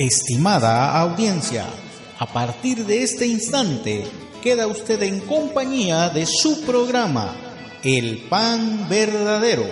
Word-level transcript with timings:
Estimada 0.00 0.98
audiencia, 0.98 1.66
a 2.18 2.24
partir 2.24 2.86
de 2.86 3.02
este 3.02 3.26
instante 3.26 4.06
queda 4.42 4.66
usted 4.66 5.02
en 5.02 5.20
compañía 5.20 6.08
de 6.08 6.24
su 6.24 6.62
programa, 6.62 7.36
El 7.84 8.16
Pan 8.30 8.88
Verdadero, 8.88 9.66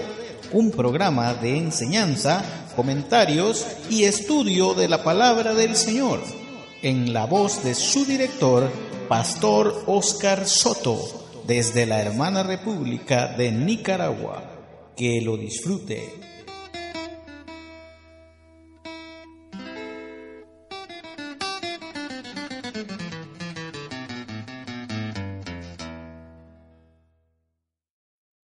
un 0.53 0.71
programa 0.71 1.33
de 1.33 1.57
enseñanza, 1.57 2.45
comentarios 2.77 3.67
y 3.89 4.05
estudio 4.05 4.75
de 4.75 4.89
la 4.89 5.03
palabra 5.03 5.55
del 5.55 5.75
Señor, 5.75 6.21
en 6.83 7.15
la 7.15 7.25
voz 7.25 7.65
de 7.65 7.75
su 7.75 8.05
director, 8.05 8.71
Pastor 9.09 9.85
Oscar 9.87 10.47
Soto, 10.47 10.99
desde 11.47 11.87
la 11.87 12.03
hermana 12.03 12.43
República 12.43 13.29
de 13.29 13.51
Nicaragua. 13.51 14.43
Que 14.95 15.23
lo 15.23 15.39
disfrute. 15.39 16.38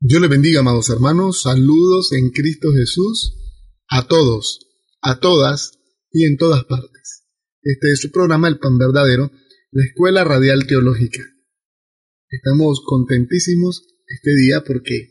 Dios 0.06 0.20
les 0.20 0.28
bendiga, 0.28 0.60
amados 0.60 0.90
hermanos. 0.90 1.40
Saludos 1.40 2.12
en 2.12 2.28
Cristo 2.28 2.68
Jesús 2.74 3.38
a 3.88 4.06
todos, 4.06 4.58
a 5.00 5.18
todas 5.18 5.78
y 6.12 6.26
en 6.26 6.36
todas 6.36 6.62
partes. 6.64 7.22
Este 7.62 7.90
es 7.90 8.00
su 8.00 8.10
programa 8.10 8.48
El 8.48 8.58
Pan 8.58 8.76
Verdadero, 8.76 9.30
la 9.70 9.82
Escuela 9.82 10.22
Radial 10.22 10.66
Teológica. 10.66 11.22
Estamos 12.28 12.82
contentísimos 12.84 13.86
este 14.06 14.34
día 14.34 14.62
porque 14.62 15.08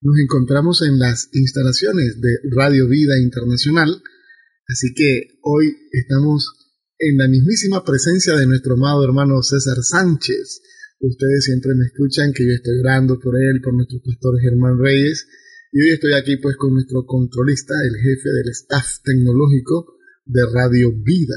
nos 0.00 0.18
encontramos 0.18 0.82
en 0.82 0.98
las 0.98 1.28
instalaciones 1.32 2.20
de 2.20 2.30
Radio 2.56 2.88
Vida 2.88 3.16
Internacional, 3.16 4.02
así 4.66 4.94
que 4.94 5.38
hoy 5.44 5.76
estamos 5.92 6.74
en 6.98 7.18
la 7.18 7.28
mismísima 7.28 7.84
presencia 7.84 8.34
de 8.34 8.48
nuestro 8.48 8.74
amado 8.74 9.04
hermano 9.04 9.44
César 9.44 9.80
Sánchez, 9.80 10.60
Ustedes 11.04 11.44
siempre 11.44 11.74
me 11.74 11.84
escuchan 11.84 12.32
que 12.32 12.46
yo 12.46 12.52
estoy 12.52 12.78
orando 12.78 13.20
por 13.20 13.36
él, 13.36 13.60
por 13.60 13.74
nuestro 13.74 14.00
pastor 14.02 14.40
Germán 14.40 14.78
Reyes. 14.78 15.28
Y 15.70 15.82
hoy 15.82 15.88
estoy 15.90 16.14
aquí 16.14 16.38
pues 16.38 16.56
con 16.56 16.72
nuestro 16.72 17.04
controlista, 17.04 17.74
el 17.84 17.96
jefe 18.00 18.30
del 18.30 18.48
staff 18.48 19.02
tecnológico 19.04 19.98
de 20.24 20.46
Radio 20.46 20.92
Vida. 20.92 21.36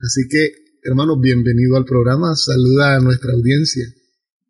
Así 0.00 0.28
que, 0.28 0.52
hermano, 0.82 1.18
bienvenido 1.18 1.78
al 1.78 1.86
programa. 1.86 2.34
Saluda 2.36 2.96
a 2.96 3.00
nuestra 3.00 3.32
audiencia. 3.32 3.86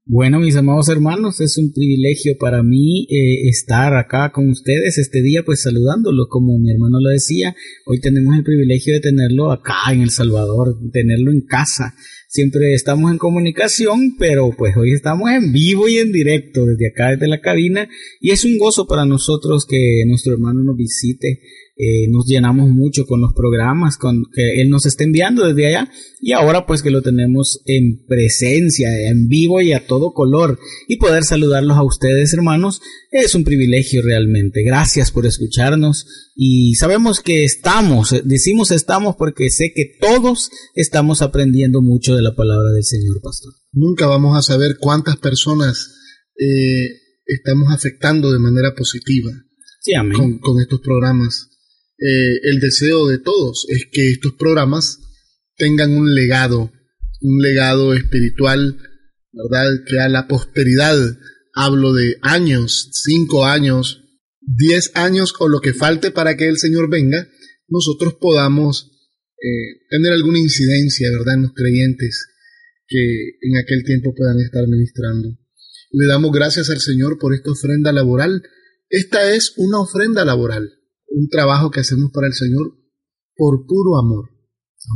Bueno, 0.08 0.38
mis 0.38 0.54
amados 0.54 0.88
hermanos, 0.88 1.40
es 1.40 1.58
un 1.58 1.72
privilegio 1.72 2.38
para 2.38 2.62
mí 2.62 3.08
eh, 3.10 3.48
estar 3.48 3.92
acá 3.96 4.30
con 4.30 4.48
ustedes 4.48 4.98
este 4.98 5.20
día, 5.20 5.42
pues 5.44 5.62
saludándolo, 5.62 6.28
como 6.28 6.56
mi 6.60 6.70
hermano 6.70 7.00
lo 7.00 7.10
decía. 7.10 7.56
Hoy 7.86 7.98
tenemos 7.98 8.36
el 8.36 8.44
privilegio 8.44 8.94
de 8.94 9.00
tenerlo 9.00 9.50
acá 9.50 9.74
en 9.90 10.02
El 10.02 10.10
Salvador, 10.10 10.78
tenerlo 10.92 11.32
en 11.32 11.40
casa. 11.40 11.92
Siempre 12.28 12.72
estamos 12.72 13.10
en 13.10 13.18
comunicación, 13.18 14.14
pero 14.16 14.50
pues 14.56 14.76
hoy 14.76 14.92
estamos 14.92 15.28
en 15.32 15.52
vivo 15.52 15.88
y 15.88 15.98
en 15.98 16.12
directo 16.12 16.66
desde 16.66 16.86
acá, 16.86 17.10
desde 17.10 17.26
la 17.26 17.40
cabina, 17.40 17.88
y 18.20 18.30
es 18.30 18.44
un 18.44 18.58
gozo 18.58 18.86
para 18.86 19.06
nosotros 19.06 19.66
que 19.68 20.04
nuestro 20.06 20.34
hermano 20.34 20.62
nos 20.62 20.76
visite 20.76 21.40
eh, 21.78 22.08
nos 22.08 22.24
llenamos 22.24 22.70
mucho 22.70 23.04
con 23.04 23.20
los 23.20 23.34
programas 23.34 23.98
con, 23.98 24.24
que 24.32 24.62
él 24.62 24.70
nos 24.70 24.86
está 24.86 25.04
enviando 25.04 25.46
desde 25.46 25.66
allá. 25.66 25.90
Y 26.22 26.32
ahora 26.32 26.64
pues 26.64 26.82
que 26.82 26.90
lo 26.90 27.02
tenemos 27.02 27.60
en 27.66 28.02
presencia, 28.06 28.88
en 29.08 29.28
vivo 29.28 29.60
y 29.60 29.74
a 29.74 29.86
todo 29.86 30.14
color. 30.14 30.58
Y 30.88 30.96
poder 30.96 31.24
saludarlos 31.24 31.76
a 31.76 31.82
ustedes 31.82 32.32
hermanos 32.32 32.80
es 33.10 33.34
un 33.34 33.44
privilegio 33.44 34.00
realmente. 34.00 34.62
Gracias 34.62 35.10
por 35.10 35.26
escucharnos. 35.26 36.06
Y 36.34 36.76
sabemos 36.76 37.20
que 37.20 37.44
estamos, 37.44 38.14
decimos 38.24 38.70
estamos 38.70 39.16
porque 39.16 39.50
sé 39.50 39.72
que 39.74 39.84
todos 40.00 40.50
estamos 40.74 41.20
aprendiendo 41.20 41.82
mucho 41.82 42.16
de 42.16 42.22
la 42.22 42.34
palabra 42.34 42.70
del 42.72 42.84
Señor 42.84 43.20
Pastor. 43.22 43.52
Nunca 43.72 44.06
vamos 44.06 44.38
a 44.38 44.40
saber 44.40 44.78
cuántas 44.80 45.18
personas 45.18 45.92
eh, 46.38 46.88
estamos 47.26 47.70
afectando 47.70 48.32
de 48.32 48.38
manera 48.38 48.74
positiva 48.74 49.30
Con, 50.14 50.38
con 50.38 50.60
estos 50.60 50.80
programas 50.80 51.50
eh, 51.98 52.40
el 52.42 52.60
deseo 52.60 53.06
de 53.06 53.18
todos 53.18 53.66
es 53.68 53.86
que 53.90 54.10
estos 54.10 54.34
programas 54.34 54.98
tengan 55.56 55.92
un 55.92 56.14
legado, 56.14 56.70
un 57.22 57.42
legado 57.42 57.94
espiritual, 57.94 58.78
¿verdad? 59.32 59.84
Que 59.86 59.98
a 60.00 60.08
la 60.08 60.28
posteridad, 60.28 60.98
hablo 61.54 61.94
de 61.94 62.18
años, 62.20 62.90
cinco 62.92 63.46
años, 63.46 64.02
diez 64.40 64.90
años 64.94 65.32
o 65.38 65.48
lo 65.48 65.60
que 65.60 65.72
falte 65.72 66.10
para 66.10 66.36
que 66.36 66.48
el 66.48 66.58
Señor 66.58 66.90
venga, 66.90 67.28
nosotros 67.68 68.14
podamos 68.20 68.92
eh, 69.42 69.86
tener 69.88 70.12
alguna 70.12 70.38
incidencia, 70.38 71.10
¿verdad? 71.10 71.36
En 71.36 71.42
los 71.42 71.54
creyentes 71.54 72.26
que 72.86 73.38
en 73.40 73.56
aquel 73.56 73.84
tiempo 73.84 74.14
puedan 74.14 74.38
estar 74.40 74.66
ministrando. 74.68 75.38
Le 75.92 76.06
damos 76.06 76.30
gracias 76.30 76.68
al 76.68 76.80
Señor 76.80 77.18
por 77.18 77.34
esta 77.34 77.50
ofrenda 77.52 77.90
laboral. 77.90 78.42
Esta 78.90 79.34
es 79.34 79.54
una 79.56 79.80
ofrenda 79.80 80.24
laboral 80.24 80.75
un 81.16 81.28
trabajo 81.30 81.70
que 81.70 81.80
hacemos 81.80 82.10
para 82.12 82.26
el 82.26 82.34
Señor 82.34 82.76
por 83.34 83.66
puro 83.66 83.96
amor. 83.98 84.28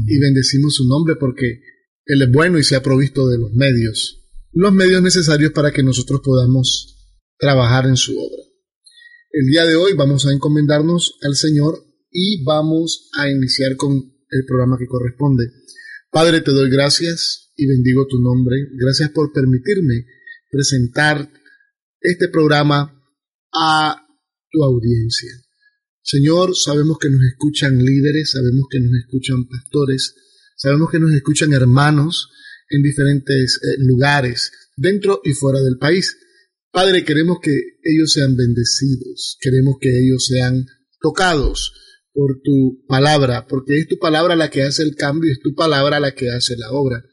Y 0.07 0.19
bendecimos 0.19 0.75
su 0.75 0.87
nombre 0.87 1.17
porque 1.17 1.63
Él 2.05 2.23
es 2.23 2.31
bueno 2.31 2.59
y 2.59 2.65
se 2.65 2.77
ha 2.77 2.83
provisto 2.83 3.27
de 3.29 3.39
los 3.39 3.53
medios, 3.53 4.29
los 4.53 4.73
medios 4.73 5.03
necesarios 5.03 5.53
para 5.53 5.73
que 5.73 5.83
nosotros 5.83 6.21
podamos 6.23 7.17
trabajar 7.39 7.87
en 7.87 7.97
su 7.97 8.13
obra. 8.13 8.43
El 9.33 9.47
día 9.47 9.65
de 9.65 9.77
hoy 9.77 9.95
vamos 9.95 10.27
a 10.27 10.33
encomendarnos 10.33 11.19
al 11.23 11.37
Señor 11.37 11.83
y 12.11 12.45
vamos 12.45 13.09
a 13.19 13.31
iniciar 13.31 13.77
con 13.77 13.93
el 13.95 14.45
programa 14.47 14.77
que 14.79 14.87
corresponde. 14.87 15.51
Padre, 16.11 16.43
te 16.43 16.51
doy 16.51 16.69
gracias 16.69 17.53
y 17.57 17.67
bendigo 17.67 18.07
tu 18.07 18.21
nombre. 18.21 18.57
Gracias 18.79 19.11
por 19.11 19.33
permitirme 19.33 20.05
presentar 20.51 21.31
este 22.01 22.29
programa 22.29 22.95
a 23.53 24.07
tu 24.51 24.63
audiencia. 24.63 25.31
Señor, 26.11 26.57
sabemos 26.57 26.99
que 26.99 27.09
nos 27.09 27.23
escuchan 27.23 27.79
líderes, 27.79 28.33
sabemos 28.33 28.67
que 28.69 28.81
nos 28.81 28.99
escuchan 28.99 29.47
pastores, 29.47 30.17
sabemos 30.57 30.91
que 30.91 30.99
nos 30.99 31.13
escuchan 31.13 31.53
hermanos 31.53 32.31
en 32.69 32.83
diferentes 32.83 33.61
eh, 33.63 33.77
lugares, 33.79 34.51
dentro 34.77 35.21
y 35.23 35.35
fuera 35.35 35.61
del 35.61 35.79
país. 35.79 36.17
Padre, 36.73 37.05
queremos 37.05 37.39
que 37.41 37.53
ellos 37.85 38.13
sean 38.13 38.35
bendecidos, 38.35 39.37
queremos 39.41 39.77
que 39.81 40.01
ellos 40.01 40.27
sean 40.27 40.67
tocados 41.01 41.75
por 42.13 42.41
tu 42.43 42.85
palabra, 42.89 43.47
porque 43.49 43.79
es 43.79 43.87
tu 43.87 43.99
palabra 43.99 44.35
la 44.35 44.51
que 44.51 44.63
hace 44.63 44.83
el 44.83 44.97
cambio, 44.97 45.31
es 45.31 45.39
tu 45.39 45.55
palabra 45.55 46.01
la 46.01 46.13
que 46.13 46.31
hace 46.31 46.57
la 46.57 46.73
obra. 46.73 47.05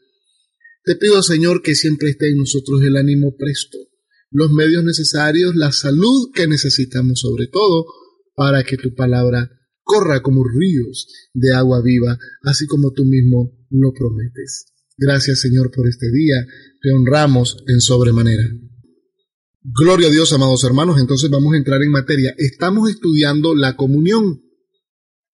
Te 0.82 0.96
pido, 0.96 1.22
Señor, 1.22 1.62
que 1.62 1.76
siempre 1.76 2.10
esté 2.10 2.30
en 2.30 2.38
nosotros 2.38 2.82
el 2.82 2.96
ánimo 2.96 3.36
presto, 3.36 3.78
los 4.32 4.50
medios 4.50 4.82
necesarios, 4.82 5.54
la 5.54 5.70
salud 5.70 6.32
que 6.34 6.48
necesitamos 6.48 7.20
sobre 7.20 7.46
todo, 7.46 7.86
para 8.38 8.62
que 8.62 8.76
tu 8.76 8.94
palabra 8.94 9.50
corra 9.82 10.22
como 10.22 10.44
ríos 10.44 11.08
de 11.34 11.52
agua 11.52 11.82
viva, 11.82 12.16
así 12.44 12.68
como 12.68 12.92
tú 12.92 13.04
mismo 13.04 13.50
lo 13.68 13.92
prometes. 13.92 14.66
Gracias 14.96 15.40
Señor 15.40 15.72
por 15.74 15.88
este 15.88 16.08
día, 16.12 16.46
te 16.80 16.92
honramos 16.92 17.56
en 17.66 17.80
sobremanera. 17.80 18.44
Gloria 19.60 20.06
a 20.06 20.12
Dios, 20.12 20.32
amados 20.32 20.62
hermanos, 20.62 21.00
entonces 21.00 21.28
vamos 21.30 21.52
a 21.52 21.56
entrar 21.56 21.82
en 21.82 21.90
materia. 21.90 22.32
Estamos 22.38 22.88
estudiando 22.88 23.56
la 23.56 23.74
comunión. 23.74 24.40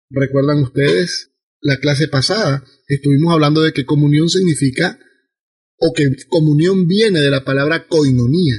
¿Recuerdan 0.10 0.64
ustedes 0.64 1.32
la 1.60 1.78
clase 1.82 2.08
pasada? 2.08 2.64
Estuvimos 2.88 3.34
hablando 3.34 3.62
de 3.62 3.74
que 3.74 3.84
comunión 3.84 4.30
significa, 4.30 4.98
o 5.78 5.92
que 5.92 6.10
comunión 6.30 6.88
viene 6.88 7.20
de 7.20 7.30
la 7.30 7.44
palabra 7.44 7.86
koinonía. 7.86 8.56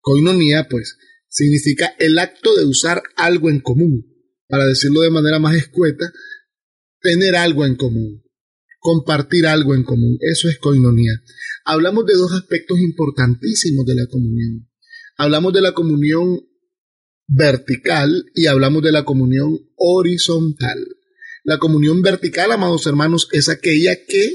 Koinonía, 0.00 0.66
pues, 0.68 0.96
significa 1.34 1.94
el 1.98 2.18
acto 2.18 2.54
de 2.54 2.64
usar 2.64 3.02
algo 3.16 3.50
en 3.50 3.60
común. 3.60 4.06
Para 4.46 4.66
decirlo 4.66 5.00
de 5.00 5.10
manera 5.10 5.38
más 5.40 5.56
escueta, 5.56 6.12
tener 7.00 7.34
algo 7.34 7.66
en 7.66 7.74
común, 7.74 8.22
compartir 8.78 9.46
algo 9.46 9.74
en 9.74 9.82
común. 9.82 10.16
Eso 10.20 10.48
es 10.48 10.58
coinonía. 10.58 11.12
Hablamos 11.64 12.06
de 12.06 12.14
dos 12.14 12.32
aspectos 12.32 12.78
importantísimos 12.78 13.84
de 13.84 13.94
la 13.96 14.06
comunión. 14.06 14.68
Hablamos 15.16 15.52
de 15.54 15.62
la 15.62 15.72
comunión 15.72 16.40
vertical 17.26 18.26
y 18.34 18.46
hablamos 18.46 18.82
de 18.82 18.92
la 18.92 19.04
comunión 19.04 19.58
horizontal. 19.76 20.78
La 21.42 21.58
comunión 21.58 22.00
vertical, 22.00 22.52
amados 22.52 22.86
hermanos, 22.86 23.28
es 23.32 23.48
aquella 23.48 23.96
que 24.06 24.34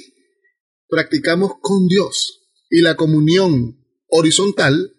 practicamos 0.90 1.54
con 1.62 1.88
Dios 1.88 2.42
y 2.69 2.81
la 2.81 2.95
comunión 2.95 3.86
horizontal 4.07 4.99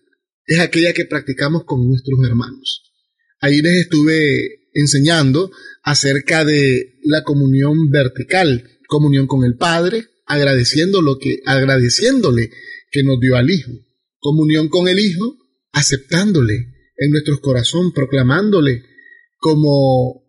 es 0.51 0.59
aquella 0.59 0.93
que 0.93 1.05
practicamos 1.05 1.63
con 1.65 1.87
nuestros 1.87 2.19
hermanos. 2.27 2.83
Ahí 3.41 3.63
les 3.63 3.83
estuve 3.83 4.67
enseñando 4.75 5.53
acerca 5.85 6.45
de 6.45 6.99
la 7.05 7.23
comunión 7.23 7.89
vertical, 7.89 8.69
comunión 8.89 9.29
con 9.29 9.45
el 9.45 9.57
Padre, 9.57 10.07
agradeciendo 10.27 11.03
lo 11.03 11.19
que, 11.19 11.39
agradeciéndole 11.47 12.51
que 12.91 13.05
nos 13.05 13.21
dio 13.21 13.37
al 13.37 13.49
Hijo. 13.49 13.71
Comunión 14.19 14.69
con 14.69 14.89
el 14.89 14.99
Hijo, 14.99 15.37
aceptándole 15.71 16.55
en 16.97 17.13
nuestros 17.13 17.39
corazones, 17.39 17.93
proclamándole 17.95 18.83
como 19.39 20.25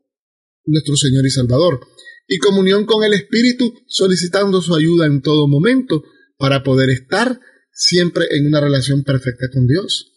nuestro 0.65 0.97
Señor 0.97 1.25
y 1.25 1.31
Salvador. 1.31 1.79
Y 2.27 2.37
comunión 2.37 2.85
con 2.85 3.03
el 3.03 3.13
Espíritu, 3.13 3.73
solicitando 3.87 4.61
su 4.61 4.75
ayuda 4.75 5.07
en 5.07 5.23
todo 5.23 5.47
momento 5.47 6.03
para 6.37 6.61
poder 6.61 6.91
estar 6.91 7.39
siempre 7.73 8.27
en 8.29 8.45
una 8.45 8.61
relación 8.61 9.03
perfecta 9.03 9.47
con 9.51 9.65
Dios. 9.65 10.10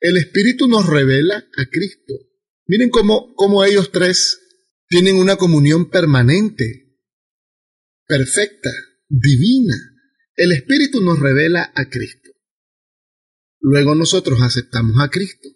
El 0.00 0.16
Espíritu 0.16 0.66
nos 0.66 0.86
revela 0.86 1.36
a 1.56 1.66
Cristo. 1.66 2.14
Miren 2.66 2.88
cómo, 2.88 3.34
cómo 3.34 3.64
ellos 3.64 3.92
tres 3.92 4.40
tienen 4.88 5.16
una 5.16 5.36
comunión 5.36 5.90
permanente, 5.90 6.98
perfecta, 8.06 8.70
divina. 9.08 9.76
El 10.34 10.52
Espíritu 10.52 11.02
nos 11.02 11.18
revela 11.18 11.70
a 11.74 11.90
Cristo. 11.90 12.30
Luego 13.60 13.94
nosotros 13.94 14.40
aceptamos 14.40 14.96
a 15.00 15.10
Cristo. 15.10 15.48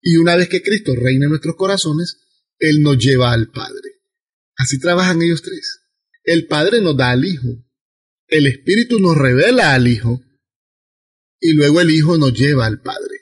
Y 0.00 0.16
una 0.18 0.36
vez 0.36 0.48
que 0.48 0.62
Cristo 0.62 0.94
reina 0.94 1.24
en 1.24 1.30
nuestros 1.30 1.56
corazones, 1.56 2.18
Él 2.58 2.82
nos 2.82 2.98
lleva 2.98 3.32
al 3.32 3.50
Padre. 3.50 4.02
Así 4.56 4.78
trabajan 4.78 5.20
ellos 5.22 5.42
tres. 5.42 5.80
El 6.22 6.46
Padre 6.46 6.80
nos 6.80 6.96
da 6.96 7.10
al 7.10 7.24
Hijo. 7.24 7.66
El 8.28 8.46
Espíritu 8.46 9.00
nos 9.00 9.16
revela 9.16 9.74
al 9.74 9.88
Hijo. 9.88 10.22
Y 11.40 11.54
luego 11.54 11.80
el 11.80 11.90
Hijo 11.90 12.16
nos 12.16 12.32
lleva 12.32 12.66
al 12.66 12.80
Padre. 12.80 13.13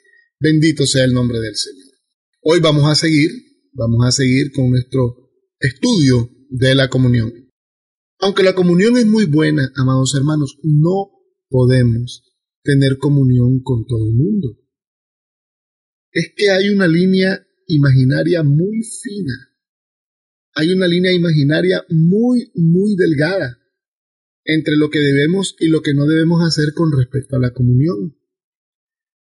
Bendito 0.43 0.85
sea 0.85 1.05
el 1.05 1.13
nombre 1.13 1.39
del 1.39 1.55
Señor. 1.55 1.93
Hoy 2.41 2.59
vamos 2.59 2.83
a 2.91 2.95
seguir, 2.95 3.31
vamos 3.71 4.05
a 4.05 4.11
seguir 4.11 4.51
con 4.51 4.71
nuestro 4.71 5.31
estudio 5.59 6.29
de 6.49 6.75
la 6.75 6.89
comunión. 6.89 7.31
Aunque 8.19 8.43
la 8.43 8.53
comunión 8.53 8.97
es 8.97 9.05
muy 9.05 9.25
buena, 9.25 9.71
amados 9.75 10.13
hermanos, 10.15 10.57
no 10.63 11.11
podemos 11.49 12.23
tener 12.61 12.97
comunión 12.97 13.61
con 13.63 13.85
todo 13.85 14.05
el 14.05 14.15
mundo 14.15 14.57
es 16.13 16.31
que 16.35 16.51
hay 16.51 16.69
una 16.69 16.87
línea 16.87 17.45
imaginaria 17.67 18.43
muy 18.43 18.83
fina. 18.83 19.49
Hay 20.53 20.71
una 20.71 20.87
línea 20.87 21.11
imaginaria 21.11 21.83
muy, 21.89 22.51
muy 22.53 22.95
delgada 22.95 23.57
entre 24.45 24.75
lo 24.75 24.89
que 24.91 24.99
debemos 24.99 25.55
y 25.59 25.69
lo 25.69 25.81
que 25.81 25.95
no 25.95 26.05
debemos 26.05 26.43
hacer 26.43 26.73
con 26.75 26.91
respecto 26.95 27.35
a 27.35 27.39
la 27.39 27.51
comunión. 27.51 28.15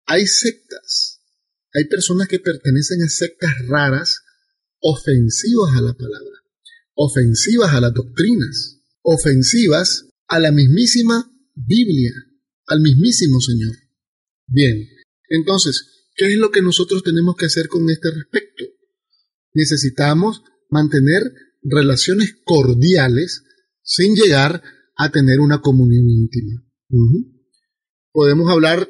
Hay 0.10 0.28
sectas, 0.28 1.22
hay 1.74 1.86
personas 1.86 2.28
que 2.28 2.40
pertenecen 2.40 3.02
a 3.04 3.10
sectas 3.10 3.52
raras, 3.68 4.22
ofensivas 4.80 5.78
a 5.78 5.82
la 5.82 5.94
palabra, 5.94 6.44
ofensivas 6.96 7.74
a 7.74 7.82
las 7.82 7.94
doctrinas, 7.94 8.82
ofensivas 9.02 10.08
a 10.28 10.40
la 10.40 10.52
mismísima 10.52 11.32
Biblia, 11.56 12.12
al 12.68 12.82
mismísimo 12.82 13.40
Señor. 13.40 13.76
Bien, 14.48 14.88
entonces, 15.30 16.00
¿Qué 16.20 16.34
es 16.34 16.38
lo 16.38 16.52
que 16.52 16.62
nosotros 16.62 17.02
tenemos 17.02 17.38
que 17.38 17.46
hacer 17.46 17.70
con 17.70 17.90
este 17.90 18.12
respecto? 18.12 18.66
Necesitamos 19.54 20.44
mantener 20.70 21.24
relaciones 21.62 22.36
cordiales 22.44 23.46
sin 23.84 24.16
llegar 24.16 24.62
a 24.98 25.12
tener 25.12 25.40
una 25.40 25.62
comunión 25.62 26.10
íntima. 26.10 26.62
Podemos 28.12 28.52
hablar 28.52 28.90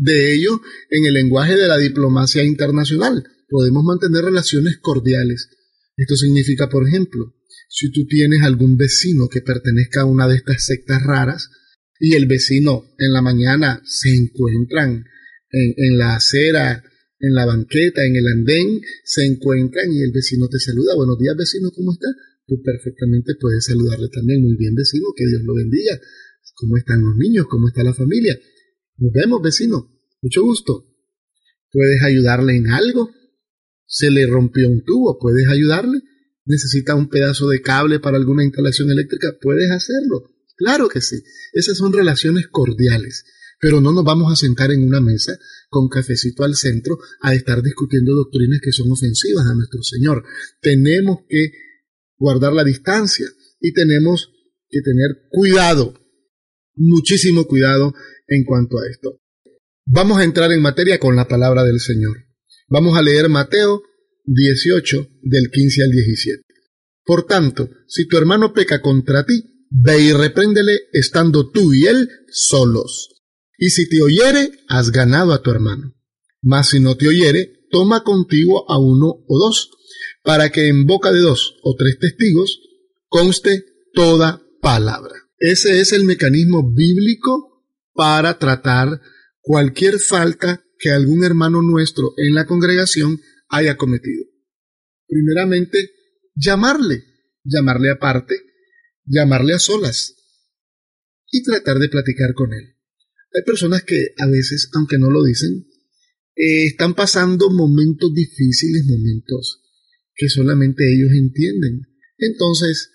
de 0.00 0.34
ello 0.34 0.60
en 0.90 1.04
el 1.04 1.14
lenguaje 1.14 1.56
de 1.56 1.68
la 1.68 1.76
diplomacia 1.76 2.42
internacional. 2.42 3.24
Podemos 3.48 3.84
mantener 3.84 4.24
relaciones 4.24 4.78
cordiales. 4.80 5.48
Esto 5.96 6.16
significa, 6.16 6.68
por 6.68 6.88
ejemplo, 6.88 7.34
si 7.68 7.92
tú 7.92 8.06
tienes 8.06 8.42
algún 8.42 8.76
vecino 8.76 9.28
que 9.28 9.42
pertenezca 9.42 10.00
a 10.00 10.06
una 10.06 10.26
de 10.26 10.36
estas 10.36 10.64
sectas 10.64 11.02
raras 11.02 11.50
y 11.98 12.14
el 12.14 12.26
vecino 12.26 12.84
en 12.98 13.12
la 13.12 13.20
mañana 13.20 13.82
se 13.84 14.14
encuentran 14.14 15.04
en, 15.50 15.98
la 15.98 16.16
acera, 16.16 16.82
en 17.18 17.34
la 17.34 17.44
banqueta, 17.44 18.06
en 18.06 18.16
el 18.16 18.26
andén, 18.26 18.80
se 19.04 19.24
encuentran 19.26 19.92
y 19.92 20.02
el 20.02 20.12
vecino 20.12 20.48
te 20.48 20.58
saluda. 20.58 20.94
Buenos 20.96 21.18
días, 21.18 21.36
vecino, 21.36 21.70
¿cómo 21.74 21.92
está? 21.92 22.08
Tú 22.46 22.62
perfectamente 22.62 23.34
puedes 23.38 23.64
saludarle 23.64 24.08
también. 24.08 24.42
Muy 24.42 24.56
bien, 24.56 24.74
vecino, 24.74 25.06
que 25.14 25.26
Dios 25.26 25.42
lo 25.44 25.54
bendiga. 25.54 26.00
¿Cómo 26.54 26.76
están 26.76 27.02
los 27.02 27.16
niños? 27.16 27.46
¿Cómo 27.48 27.68
está 27.68 27.82
la 27.82 27.94
familia? 27.94 28.38
Nos 29.00 29.12
vemos, 29.12 29.42
vecino. 29.42 29.90
Mucho 30.22 30.42
gusto. 30.42 30.86
¿Puedes 31.72 32.02
ayudarle 32.02 32.56
en 32.56 32.68
algo? 32.68 33.10
¿Se 33.86 34.10
le 34.10 34.26
rompió 34.26 34.68
un 34.68 34.84
tubo? 34.84 35.18
¿Puedes 35.18 35.48
ayudarle? 35.48 36.00
¿Necesita 36.44 36.94
un 36.94 37.08
pedazo 37.08 37.48
de 37.48 37.60
cable 37.60 37.98
para 37.98 38.16
alguna 38.16 38.44
instalación 38.44 38.90
eléctrica? 38.90 39.36
¿Puedes 39.40 39.70
hacerlo? 39.70 40.30
Claro 40.56 40.88
que 40.88 41.00
sí. 41.00 41.22
Esas 41.52 41.76
son 41.76 41.92
relaciones 41.92 42.46
cordiales 42.46 43.24
pero 43.60 43.80
no 43.80 43.92
nos 43.92 44.04
vamos 44.04 44.32
a 44.32 44.36
sentar 44.36 44.72
en 44.72 44.82
una 44.82 45.00
mesa 45.00 45.38
con 45.68 45.88
cafecito 45.88 46.42
al 46.42 46.56
centro 46.56 46.98
a 47.20 47.34
estar 47.34 47.62
discutiendo 47.62 48.14
doctrinas 48.14 48.60
que 48.62 48.72
son 48.72 48.90
ofensivas 48.90 49.46
a 49.46 49.54
nuestro 49.54 49.82
Señor. 49.82 50.24
Tenemos 50.62 51.18
que 51.28 51.52
guardar 52.16 52.54
la 52.54 52.64
distancia 52.64 53.26
y 53.60 53.72
tenemos 53.72 54.32
que 54.68 54.80
tener 54.80 55.28
cuidado, 55.28 55.94
muchísimo 56.74 57.44
cuidado 57.44 57.92
en 58.30 58.44
cuanto 58.44 58.78
a 58.78 58.88
esto. 58.90 59.20
Vamos 59.84 60.18
a 60.18 60.24
entrar 60.24 60.50
en 60.52 60.62
materia 60.62 60.98
con 60.98 61.14
la 61.14 61.28
palabra 61.28 61.64
del 61.64 61.80
Señor. 61.80 62.16
Vamos 62.68 62.96
a 62.96 63.02
leer 63.02 63.28
Mateo 63.28 63.82
18 64.24 65.08
del 65.22 65.50
15 65.50 65.82
al 65.82 65.90
17. 65.90 66.42
Por 67.04 67.26
tanto, 67.26 67.68
si 67.86 68.06
tu 68.06 68.16
hermano 68.16 68.54
peca 68.54 68.80
contra 68.80 69.26
ti, 69.26 69.66
ve 69.68 70.00
y 70.00 70.12
repréndele 70.12 70.78
estando 70.92 71.50
tú 71.50 71.74
y 71.74 71.86
él 71.86 72.08
solos 72.30 73.10
y 73.60 73.68
si 73.68 73.86
te 73.88 74.02
oyere, 74.02 74.52
has 74.68 74.90
ganado 74.90 75.34
a 75.34 75.42
tu 75.42 75.50
hermano. 75.50 75.94
Mas 76.40 76.70
si 76.70 76.80
no 76.80 76.96
te 76.96 77.06
oyere, 77.06 77.66
toma 77.70 78.02
contigo 78.02 78.64
a 78.70 78.78
uno 78.78 79.22
o 79.28 79.38
dos, 79.38 79.70
para 80.24 80.50
que 80.50 80.68
en 80.68 80.86
boca 80.86 81.12
de 81.12 81.20
dos 81.20 81.56
o 81.62 81.76
tres 81.76 81.98
testigos 81.98 82.58
conste 83.08 83.66
toda 83.92 84.42
palabra. 84.62 85.12
Ese 85.38 85.80
es 85.80 85.92
el 85.92 86.04
mecanismo 86.04 86.72
bíblico 86.72 87.49
para 87.92 88.38
tratar 88.38 89.00
cualquier 89.40 89.98
falta 89.98 90.64
que 90.78 90.90
algún 90.90 91.24
hermano 91.24 91.62
nuestro 91.62 92.12
en 92.16 92.34
la 92.34 92.46
congregación 92.46 93.20
haya 93.48 93.76
cometido. 93.76 94.24
Primeramente, 95.06 95.90
llamarle, 96.34 97.04
llamarle 97.44 97.90
aparte, 97.90 98.36
llamarle 99.04 99.54
a 99.54 99.58
solas 99.58 100.14
y 101.30 101.42
tratar 101.42 101.78
de 101.78 101.88
platicar 101.88 102.34
con 102.34 102.52
él. 102.52 102.76
Hay 103.34 103.42
personas 103.42 103.82
que 103.82 104.14
a 104.18 104.26
veces, 104.26 104.70
aunque 104.74 104.98
no 104.98 105.10
lo 105.10 105.22
dicen, 105.22 105.66
eh, 106.34 106.66
están 106.66 106.94
pasando 106.94 107.50
momentos 107.50 108.12
difíciles, 108.14 108.84
momentos 108.86 109.62
que 110.14 110.28
solamente 110.28 110.84
ellos 110.92 111.12
entienden. 111.12 111.86
Entonces, 112.18 112.90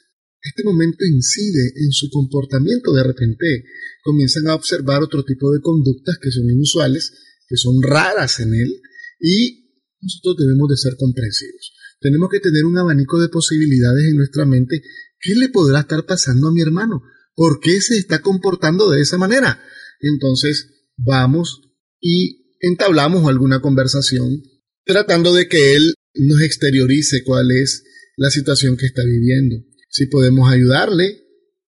este 0.45 0.63
momento 0.63 1.05
incide 1.05 1.73
en 1.75 1.91
su 1.91 2.09
comportamiento. 2.09 2.93
De 2.93 3.03
repente 3.03 3.65
comienzan 4.03 4.47
a 4.47 4.55
observar 4.55 5.03
otro 5.03 5.23
tipo 5.23 5.51
de 5.51 5.61
conductas 5.61 6.17
que 6.21 6.31
son 6.31 6.49
inusuales, 6.49 7.11
que 7.47 7.57
son 7.57 7.81
raras 7.81 8.39
en 8.39 8.53
él, 8.53 8.81
y 9.19 9.65
nosotros 10.01 10.37
debemos 10.37 10.69
de 10.69 10.77
ser 10.77 10.95
comprensivos. 10.97 11.73
Tenemos 11.99 12.29
que 12.29 12.39
tener 12.39 12.65
un 12.65 12.77
abanico 12.77 13.19
de 13.19 13.29
posibilidades 13.29 14.05
en 14.05 14.17
nuestra 14.17 14.45
mente. 14.45 14.81
¿Qué 15.19 15.35
le 15.35 15.49
podrá 15.49 15.81
estar 15.81 16.05
pasando 16.05 16.49
a 16.49 16.53
mi 16.53 16.61
hermano? 16.61 17.01
¿Por 17.33 17.59
qué 17.59 17.81
se 17.81 17.97
está 17.97 18.21
comportando 18.21 18.89
de 18.91 19.01
esa 19.01 19.17
manera? 19.17 19.61
entonces 20.01 20.67
vamos 20.97 21.61
y 21.99 22.57
entablamos 22.59 23.27
alguna 23.27 23.61
conversación 23.61 24.43
tratando 24.85 25.33
de 25.33 25.47
que 25.47 25.75
él 25.75 25.93
nos 26.13 26.41
exteriorice 26.41 27.23
cuál 27.23 27.49
es 27.51 27.83
la 28.17 28.29
situación 28.29 28.77
que 28.77 28.85
está 28.85 29.03
viviendo. 29.03 29.55
Si 29.95 30.07
podemos 30.07 30.51
ayudarle, 30.51 31.23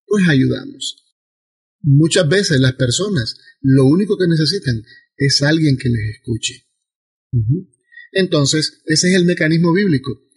pues 0.06 0.28
ayudamos. 0.28 1.16
Muchas 1.82 2.28
veces 2.28 2.60
las 2.60 2.74
personas 2.74 3.38
lo 3.62 3.86
único 3.86 4.18
que 4.18 4.28
necesitan 4.28 4.84
es 5.16 5.42
alguien 5.44 5.78
que 5.78 5.88
les 5.88 6.18
escuche. 6.18 6.68
Entonces, 8.12 8.82
ese 8.84 9.12
es 9.12 9.16
el 9.16 9.24
mecanismo 9.24 9.72
bíblico. 9.72 10.28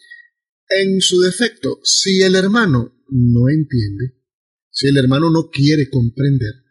En 0.69 1.01
su 1.01 1.21
defecto, 1.21 1.81
si 1.83 2.23
el 2.23 2.37
hermano 2.37 2.95
no 3.09 3.49
entiende, 3.49 4.23
si 4.71 4.87
el 4.87 4.97
hermano 4.97 5.29
no 5.29 5.51
quiere 5.51 5.91
comprender, 5.91 6.63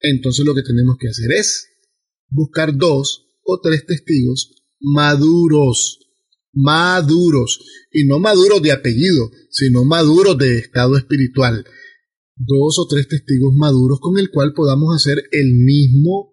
entonces 0.00 0.44
lo 0.44 0.54
que 0.54 0.62
tenemos 0.62 0.98
que 1.00 1.08
hacer 1.08 1.32
es 1.32 1.70
buscar 2.28 2.76
dos 2.76 3.28
o 3.44 3.60
tres 3.62 3.86
testigos 3.86 4.54
maduros, 4.80 6.05
maduros, 6.56 7.60
y 7.92 8.06
no 8.06 8.18
maduros 8.18 8.62
de 8.62 8.72
apellido, 8.72 9.30
sino 9.50 9.84
maduros 9.84 10.36
de 10.38 10.58
estado 10.58 10.96
espiritual. 10.96 11.64
Dos 12.34 12.78
o 12.78 12.86
tres 12.88 13.08
testigos 13.08 13.54
maduros 13.54 14.00
con 14.00 14.18
el 14.18 14.30
cual 14.30 14.52
podamos 14.54 14.94
hacer 14.96 15.22
el 15.30 15.54
mismo, 15.54 16.32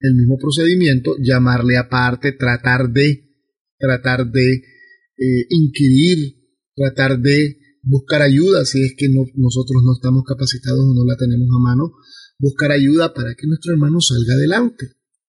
el 0.00 0.14
mismo 0.14 0.38
procedimiento, 0.38 1.16
llamarle 1.20 1.76
aparte, 1.76 2.32
tratar 2.32 2.90
de, 2.90 3.30
tratar 3.78 4.30
de 4.30 4.54
eh, 4.54 5.46
inquirir, 5.50 6.36
tratar 6.74 7.18
de 7.18 7.58
buscar 7.82 8.22
ayuda 8.22 8.64
si 8.64 8.82
es 8.82 8.94
que 8.96 9.08
nosotros 9.08 9.82
no 9.84 9.92
estamos 9.94 10.22
capacitados 10.24 10.80
o 10.80 10.94
no 10.94 11.04
la 11.04 11.16
tenemos 11.16 11.48
a 11.54 11.58
mano, 11.58 11.92
buscar 12.38 12.72
ayuda 12.72 13.12
para 13.12 13.34
que 13.34 13.46
nuestro 13.46 13.72
hermano 13.72 14.00
salga 14.00 14.34
adelante, 14.34 14.92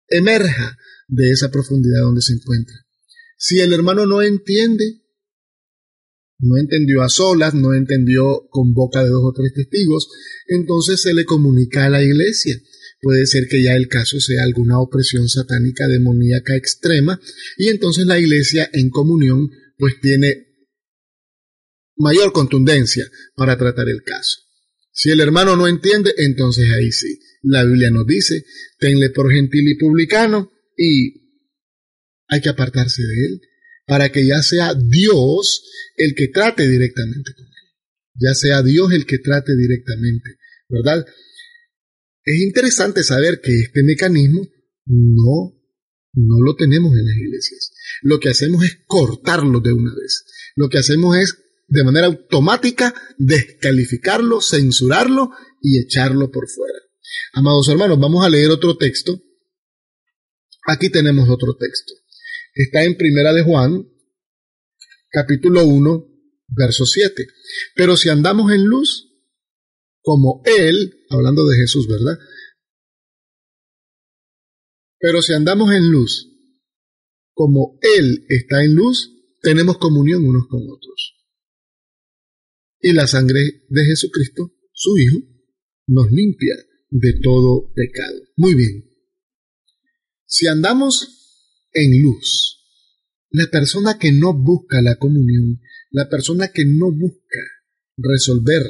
emerja 0.09 0.77
de 1.09 1.31
esa 1.31 1.51
profundidad 1.51 2.03
donde 2.03 2.23
se 2.23 2.35
encuentra. 2.35 2.75
Si 3.43 3.59
el 3.59 3.73
hermano 3.73 4.05
no 4.05 4.21
entiende, 4.21 5.01
no 6.41 6.59
entendió 6.59 7.01
a 7.01 7.09
solas, 7.09 7.55
no 7.55 7.73
entendió 7.73 8.47
con 8.51 8.75
boca 8.75 9.03
de 9.03 9.09
dos 9.09 9.23
o 9.25 9.33
tres 9.33 9.55
testigos, 9.55 10.09
entonces 10.47 11.01
se 11.01 11.15
le 11.15 11.25
comunica 11.25 11.87
a 11.87 11.91
la 11.91 12.03
iglesia. 12.03 12.61
Puede 13.01 13.25
ser 13.25 13.49
que 13.49 13.63
ya 13.63 13.77
el 13.77 13.89
caso 13.89 14.21
sea 14.21 14.45
alguna 14.45 14.79
opresión 14.79 15.27
satánica 15.27 15.89
demoníaca 15.89 16.55
extrema 16.55 17.19
y 17.57 17.69
entonces 17.69 18.05
la 18.05 18.19
iglesia 18.19 18.69
en 18.75 18.91
comunión 18.91 19.49
pues 19.79 19.95
tiene 20.03 20.49
mayor 21.97 22.33
contundencia 22.33 23.07
para 23.37 23.57
tratar 23.57 23.89
el 23.89 24.03
caso. 24.03 24.41
Si 24.93 25.09
el 25.09 25.21
hermano 25.21 25.57
no 25.57 25.67
entiende, 25.67 26.13
entonces 26.19 26.67
ahí 26.77 26.93
sí. 26.93 27.21
La 27.41 27.65
Biblia 27.65 27.91
nos 27.91 28.07
dice, 28.07 28.45
tenle 28.79 29.09
por 29.09 29.33
gentil 29.33 29.67
y 29.67 29.79
publicano 29.79 30.53
y 30.77 31.20
hay 32.31 32.41
que 32.41 32.49
apartarse 32.49 33.03
de 33.03 33.27
él 33.27 33.41
para 33.87 34.11
que 34.11 34.25
ya 34.25 34.43
sea 34.43 34.75
Dios 34.75 35.65
el 35.97 36.15
que 36.15 36.29
trate 36.29 36.69
directamente 36.69 37.35
con 37.35 37.45
él. 37.45 37.51
Ya 38.15 38.35
sea 38.35 38.63
Dios 38.63 38.93
el 38.93 39.05
que 39.05 39.19
trate 39.19 39.57
directamente, 39.57 40.37
¿verdad? 40.69 41.05
Es 42.25 42.41
interesante 42.41 43.03
saber 43.03 43.41
que 43.43 43.59
este 43.59 43.83
mecanismo 43.83 44.47
no, 44.87 45.59
no 46.15 46.41
lo 46.45 46.55
tenemos 46.55 46.93
en 46.97 47.05
las 47.05 47.17
iglesias. 47.17 47.73
Lo 48.03 48.21
que 48.21 48.29
hacemos 48.29 48.65
es 48.65 48.79
cortarlo 48.87 49.61
de 49.61 49.73
una 49.73 49.93
vez. 49.95 50.25
Lo 50.55 50.69
que 50.69 50.79
hacemos 50.79 51.17
es 51.17 51.37
de 51.67 51.85
manera 51.85 52.07
automática 52.07 52.95
descalificarlo, 53.19 54.41
censurarlo 54.41 55.31
y 55.63 55.81
echarlo 55.81 56.31
por 56.31 56.49
fuera. 56.49 56.79
Amados 57.33 57.69
hermanos, 57.69 57.99
vamos 57.99 58.25
a 58.25 58.31
leer 58.31 58.51
otro 58.51 58.77
texto. 58.77 59.21
Aquí 60.67 60.91
tenemos 60.91 61.29
otro 61.29 61.57
texto. 61.57 61.95
Está 62.55 62.85
en 62.85 62.97
Primera 62.97 63.33
de 63.33 63.43
Juan, 63.43 63.89
capítulo 65.11 65.65
1, 65.65 66.07
verso 66.49 66.85
7. 66.85 67.27
Pero 67.75 67.97
si 67.97 68.09
andamos 68.09 68.53
en 68.53 68.65
luz, 68.65 69.09
como 70.03 70.43
Él, 70.45 71.05
hablando 71.11 71.47
de 71.47 71.57
Jesús, 71.57 71.87
¿verdad? 71.89 72.19
Pero 74.99 75.23
si 75.23 75.33
andamos 75.33 75.73
en 75.73 75.91
luz, 75.91 76.29
como 77.33 77.79
Él 77.83 78.27
está 78.29 78.65
en 78.65 78.75
luz, 78.75 79.11
tenemos 79.41 79.79
comunión 79.79 80.25
unos 80.27 80.47
con 80.49 80.63
otros 80.63 81.21
y 82.81 82.93
la 82.93 83.07
sangre 83.07 83.65
de 83.69 83.85
Jesucristo, 83.85 84.53
su 84.73 84.97
Hijo, 84.99 85.19
nos 85.87 86.11
limpia 86.11 86.57
de 86.89 87.21
todo 87.23 87.73
pecado. 87.75 88.21
Muy 88.37 88.55
bien. 88.55 88.85
Si 90.25 90.47
andamos 90.47 91.20
en 91.73 92.03
luz, 92.03 92.59
la 93.31 93.47
persona 93.47 93.99
que 93.99 94.13
no 94.13 94.35
busca 94.35 94.83
la 94.83 94.97
comunión, 94.97 95.61
la 95.91 96.09
persona 96.09 96.49
que 96.49 96.65
no 96.65 96.91
busca 96.93 97.41
resolver 97.97 98.63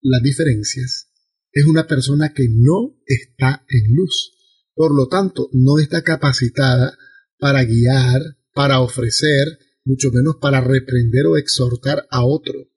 las 0.00 0.22
diferencias, 0.22 1.08
es 1.52 1.64
una 1.66 1.86
persona 1.86 2.32
que 2.32 2.48
no 2.48 2.98
está 3.06 3.64
en 3.68 3.94
luz. 3.94 4.32
Por 4.74 4.94
lo 4.94 5.08
tanto, 5.08 5.48
no 5.52 5.78
está 5.78 6.02
capacitada 6.02 6.96
para 7.38 7.64
guiar, 7.64 8.22
para 8.54 8.80
ofrecer, 8.80 9.58
mucho 9.84 10.10
menos 10.10 10.36
para 10.40 10.60
reprender 10.60 11.26
o 11.26 11.36
exhortar 11.36 12.06
a 12.10 12.24
otro 12.24 12.72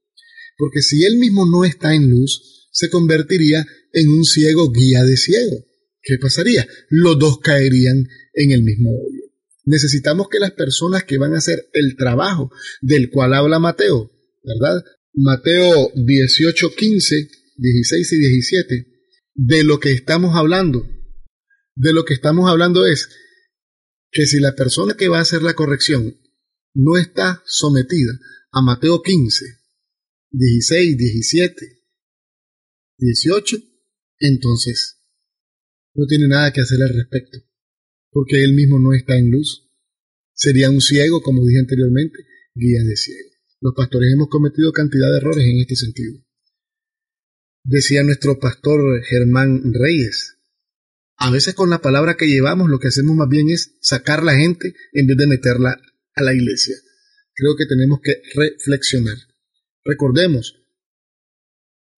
porque 0.58 0.82
si 0.82 1.04
él 1.04 1.18
mismo 1.18 1.46
no 1.46 1.66
está 1.66 1.94
en 1.94 2.10
luz, 2.10 2.68
se 2.72 2.90
convertiría 2.90 3.66
en 3.94 4.10
un 4.10 4.24
ciego 4.24 4.72
guía 4.72 5.04
de 5.04 5.18
ciego. 5.18 5.66
¿Qué 6.02 6.18
pasaría? 6.18 6.68
Los 6.90 7.18
dos 7.20 7.40
caerían 7.40 8.08
en 8.34 8.52
el 8.52 8.64
mismo 8.64 8.92
hoyo. 8.92 9.25
Necesitamos 9.66 10.30
que 10.30 10.40
las 10.40 10.52
personas 10.52 11.04
que 11.04 11.18
van 11.18 11.34
a 11.34 11.38
hacer 11.38 11.70
el 11.74 11.96
trabajo 11.98 12.52
del 12.82 13.10
cual 13.10 13.34
habla 13.34 13.60
Mateo, 13.60 14.12
¿verdad? 14.44 14.84
Mateo 15.14 15.92
18, 15.96 16.76
15, 16.76 17.30
16 17.58 18.12
y 18.14 18.18
17, 18.18 18.88
de 19.34 19.64
lo 19.64 19.80
que 19.80 19.92
estamos 19.92 20.36
hablando, 20.36 20.88
de 21.76 21.94
lo 21.94 22.06
que 22.06 22.14
estamos 22.14 22.50
hablando 22.50 22.86
es 22.86 23.10
que 24.12 24.26
si 24.26 24.40
la 24.40 24.56
persona 24.56 24.96
que 24.96 25.08
va 25.08 25.18
a 25.18 25.22
hacer 25.22 25.42
la 25.42 25.56
corrección 25.56 26.18
no 26.74 26.98
está 26.98 27.42
sometida 27.46 28.14
a 28.52 28.62
Mateo 28.62 29.02
15, 29.02 29.46
16, 30.32 30.98
17, 30.98 31.66
18, 32.98 33.58
entonces 34.20 35.02
no 35.94 36.06
tiene 36.08 36.28
nada 36.28 36.52
que 36.54 36.62
hacer 36.62 36.82
al 36.82 36.94
respecto, 36.94 37.40
porque 38.16 38.46
él 38.46 38.54
mismo 38.54 38.80
no 38.80 38.94
está 38.94 39.18
en 39.18 39.30
luz. 39.30 39.70
Sería 40.34 40.70
un 40.70 40.80
ciego, 40.80 41.22
como 41.22 41.44
dije 41.44 41.60
anteriormente, 41.60 42.18
guía 42.54 42.82
de 42.82 42.96
ciego. 42.96 43.30
Los 43.60 43.74
pastores 43.76 44.10
hemos 44.14 44.30
cometido 44.30 44.72
cantidad 44.72 45.12
de 45.12 45.18
errores 45.18 45.44
en 45.44 45.60
este 45.60 45.76
sentido. 45.76 46.24
Decía 47.66 48.04
nuestro 48.04 48.40
pastor 48.40 49.04
Germán 49.04 49.74
Reyes, 49.74 50.38
a 51.18 51.30
veces 51.30 51.56
con 51.56 51.70
la 51.70 51.82
palabra 51.82 52.16
que 52.16 52.28
llevamos 52.28 52.70
lo 52.70 52.80
que 52.80 52.88
hacemos 52.88 53.18
más 53.18 53.28
bien 53.28 53.50
es 53.50 53.76
sacar 53.82 54.24
la 54.24 54.36
gente 54.36 54.74
en 54.94 55.08
vez 55.08 55.18
de 55.18 55.28
meterla 55.28 55.82
a 56.16 56.24
la 56.24 56.34
iglesia. 56.34 56.76
Creo 57.34 57.58
que 57.58 57.66
tenemos 57.66 58.00
que 58.02 58.22
reflexionar. 58.34 59.18
Recordemos, 59.84 60.64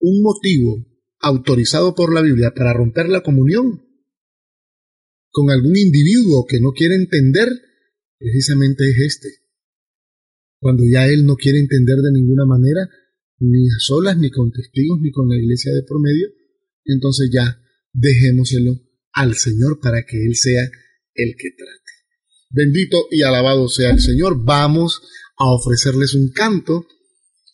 un 0.00 0.20
motivo 0.20 0.84
autorizado 1.20 1.94
por 1.94 2.12
la 2.12 2.22
Biblia 2.22 2.54
para 2.54 2.72
romper 2.72 3.08
la 3.08 3.22
comunión 3.22 3.87
con 5.38 5.52
algún 5.52 5.76
individuo 5.76 6.44
que 6.48 6.58
no 6.58 6.72
quiere 6.72 6.96
entender, 6.96 7.48
precisamente 8.18 8.90
es 8.90 8.98
este. 8.98 9.28
Cuando 10.58 10.82
ya 10.82 11.06
él 11.06 11.24
no 11.26 11.36
quiere 11.36 11.60
entender 11.60 11.98
de 11.98 12.10
ninguna 12.10 12.44
manera, 12.44 12.88
ni 13.38 13.68
a 13.68 13.78
solas, 13.78 14.18
ni 14.18 14.32
con 14.32 14.50
testigos, 14.50 14.98
ni 15.00 15.12
con 15.12 15.28
la 15.28 15.36
iglesia 15.36 15.72
de 15.72 15.84
promedio, 15.84 16.26
entonces 16.84 17.30
ya 17.32 17.62
dejémoselo 17.92 18.80
al 19.12 19.36
Señor 19.36 19.78
para 19.80 20.02
que 20.04 20.26
Él 20.26 20.34
sea 20.34 20.64
el 21.14 21.36
que 21.36 21.50
trate. 21.56 21.92
Bendito 22.50 23.06
y 23.12 23.22
alabado 23.22 23.68
sea 23.68 23.90
el 23.90 24.00
Señor. 24.00 24.44
Vamos 24.44 25.00
a 25.36 25.52
ofrecerles 25.54 26.14
un 26.14 26.32
canto 26.32 26.84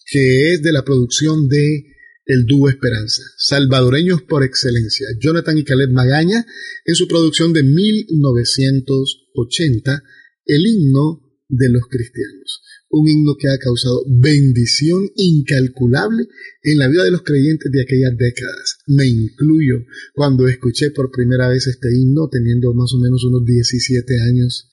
que 0.06 0.54
es 0.54 0.62
de 0.62 0.72
la 0.72 0.86
producción 0.86 1.48
de 1.48 1.84
el 2.26 2.47
dúo 2.47 2.69
Esperanza, 2.69 3.23
salvadoreños 3.37 4.23
por 4.23 4.43
excelencia, 4.45 5.07
Jonathan 5.21 5.59
y 5.59 5.64
Caleb 5.64 5.90
Magaña, 5.90 6.47
en 6.85 6.95
su 6.95 7.07
producción 7.07 7.52
de 7.52 7.62
1980, 7.62 10.02
el 10.47 10.66
himno 10.66 11.21
de 11.49 11.69
los 11.69 11.83
cristianos, 11.88 12.62
un 12.88 13.07
himno 13.09 13.37
que 13.38 13.49
ha 13.49 13.59
causado 13.59 14.04
bendición 14.09 15.07
incalculable 15.16 16.26
en 16.62 16.78
la 16.78 16.88
vida 16.88 17.04
de 17.04 17.11
los 17.11 17.21
creyentes 17.23 17.71
de 17.71 17.83
aquellas 17.83 18.16
décadas. 18.16 18.78
Me 18.87 19.07
incluyo. 19.07 19.85
Cuando 20.14 20.49
escuché 20.49 20.90
por 20.90 21.11
primera 21.11 21.49
vez 21.49 21.66
este 21.66 21.95
himno, 21.95 22.31
teniendo 22.31 22.73
más 22.73 22.90
o 22.95 22.99
menos 22.99 23.23
unos 23.25 23.45
17 23.45 24.23
años. 24.23 24.71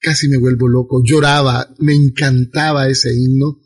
Casi 0.00 0.28
me 0.28 0.38
vuelvo 0.38 0.68
loco, 0.68 1.02
lloraba, 1.04 1.74
me 1.80 1.92
encantaba 1.92 2.88
ese 2.88 3.12
himno 3.12 3.60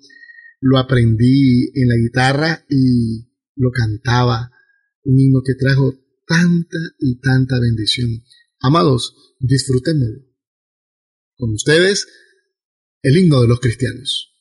lo 0.63 0.79
aprendí 0.79 1.73
en 1.75 1.89
la 1.89 1.97
guitarra 1.97 2.65
y 2.71 3.29
lo 3.57 3.71
cantaba, 3.73 4.51
un 5.03 5.19
himno 5.19 5.41
que 5.45 5.55
trajo 5.55 5.93
tanta 6.25 6.79
y 7.01 7.21
tanta 7.21 7.59
bendición. 7.59 8.23
Amados, 8.61 9.35
disfrutémoslo. 9.41 10.21
Con 11.37 11.51
ustedes, 11.51 12.07
el 13.03 13.17
himno 13.17 13.43
de 13.43 13.49
los 13.49 13.59
cristianos. 13.59 14.33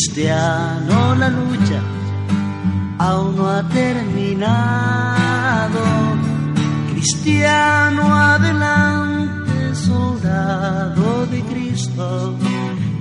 Cristiano, 0.00 1.16
la 1.16 1.28
lucha 1.28 1.80
aún 3.00 3.34
no 3.34 3.48
ha 3.48 3.68
terminado. 3.68 5.80
Cristiano, 6.92 8.14
adelante, 8.14 9.74
soldado 9.74 11.26
de 11.26 11.42
Cristo. 11.50 12.32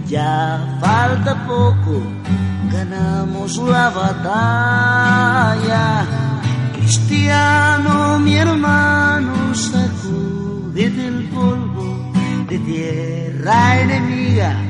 Ya 0.08 0.80
falta 0.82 1.36
poco, 1.46 2.02
ganamos 2.72 3.58
la 3.58 3.92
batalla. 3.92 6.04
Cristiano, 6.78 8.18
mi 8.18 8.38
hermano, 8.38 9.54
sacude 9.54 10.90
del 10.90 11.30
polvo 11.30 12.12
de 12.50 12.58
tierra 12.58 13.82
enemiga 13.82 14.68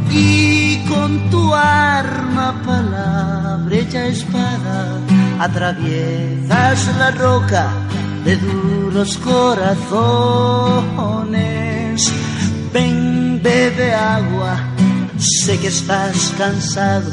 y 0.10 0.78
con 0.88 1.30
tu 1.30 1.54
arma, 1.54 2.62
palabra 2.66 3.76
hecha 3.76 4.06
espada, 4.08 5.00
atraviesas 5.40 6.96
la 6.98 7.12
roca 7.12 7.72
de 8.26 8.38
duros 8.38 9.18
corazones. 9.18 9.74
Ven, 12.74 13.42
bebe 13.42 13.94
agua, 13.94 14.58
sé 15.18 15.60
que 15.60 15.68
estás 15.68 16.34
cansado, 16.38 17.12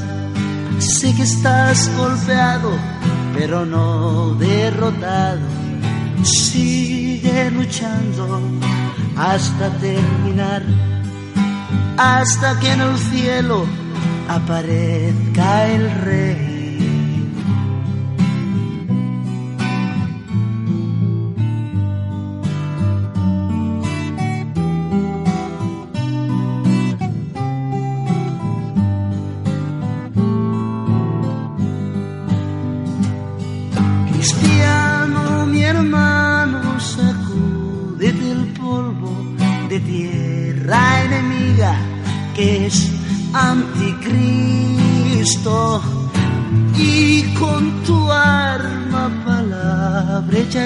sé 0.78 1.14
que 1.14 1.22
estás 1.22 1.90
golpeado, 1.96 2.70
pero 3.34 3.66
no 3.66 4.34
derrotado. 4.34 5.40
Sigue 6.22 7.50
luchando 7.50 8.42
hasta 9.20 9.68
terminar 9.80 10.62
hasta 11.98 12.58
que 12.58 12.72
en 12.72 12.80
el 12.80 12.98
cielo 12.98 13.66
aparezca 14.28 15.66
el 15.66 15.90
rey. 16.00 16.59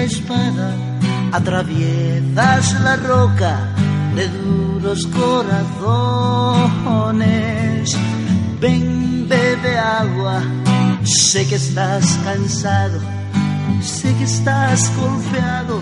Espada 0.05 0.75
atraviesas 1.33 2.81
la 2.81 2.97
roca 2.97 3.75
de 4.15 4.29
duros 4.29 5.07
corazones. 5.07 5.57
Ven, 8.61 9.27
bebe 9.29 9.79
agua, 9.79 10.43
sé 11.05 11.47
que 11.47 11.57
estás 11.57 12.19
cansado, 12.25 13.01
sé 13.83 14.15
que 14.15 14.25
estás 14.25 14.93
golpeado, 14.97 15.81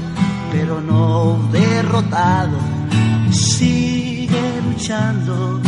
pero 0.50 0.80
no 0.80 1.38
derrotado. 1.52 2.58
Sigue 3.30 4.62
luchando 4.66 5.60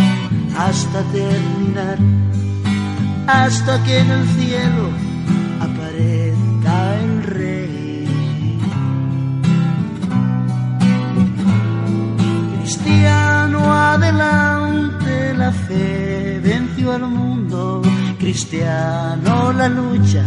hasta 0.58 1.02
terminar, 1.12 1.98
hasta 3.26 3.82
que 3.84 3.98
en 3.98 4.10
el 4.10 4.26
cielo 4.28 5.13
adelante, 13.94 15.34
la 15.34 15.50
fe 15.52 16.40
venció 16.42 16.92
al 16.92 17.06
mundo. 17.08 17.82
Cristiano, 18.18 19.52
la 19.52 19.68
lucha 19.68 20.24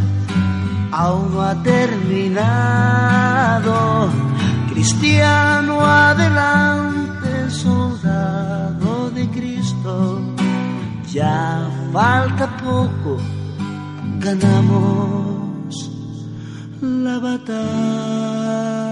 aún 0.91 1.34
no 1.34 1.41
ha 1.41 1.56
terminado. 1.63 2.39
Cristiano, 4.71 5.86
adelante, 5.86 7.49
soldado 7.49 9.10
de 9.12 9.27
Cristo 9.30 10.21
ya 11.12 11.67
falta 11.91 12.45
poco, 12.58 13.17
ganamos 14.19 15.91
la 16.82 17.19
batalla. 17.19 18.87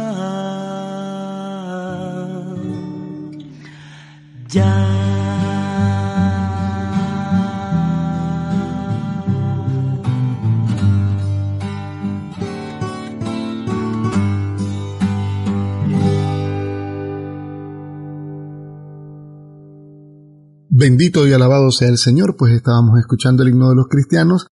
Bendito 20.78 21.26
y 21.26 21.34
alabado 21.34 21.72
sea 21.72 21.88
el 21.88 21.98
Señor, 21.98 22.36
pues 22.38 22.54
estábamos 22.54 23.00
escuchando 23.00 23.42
el 23.42 23.50
himno 23.50 23.70
de 23.70 23.76
los 23.76 23.88
cristianos 23.88 24.48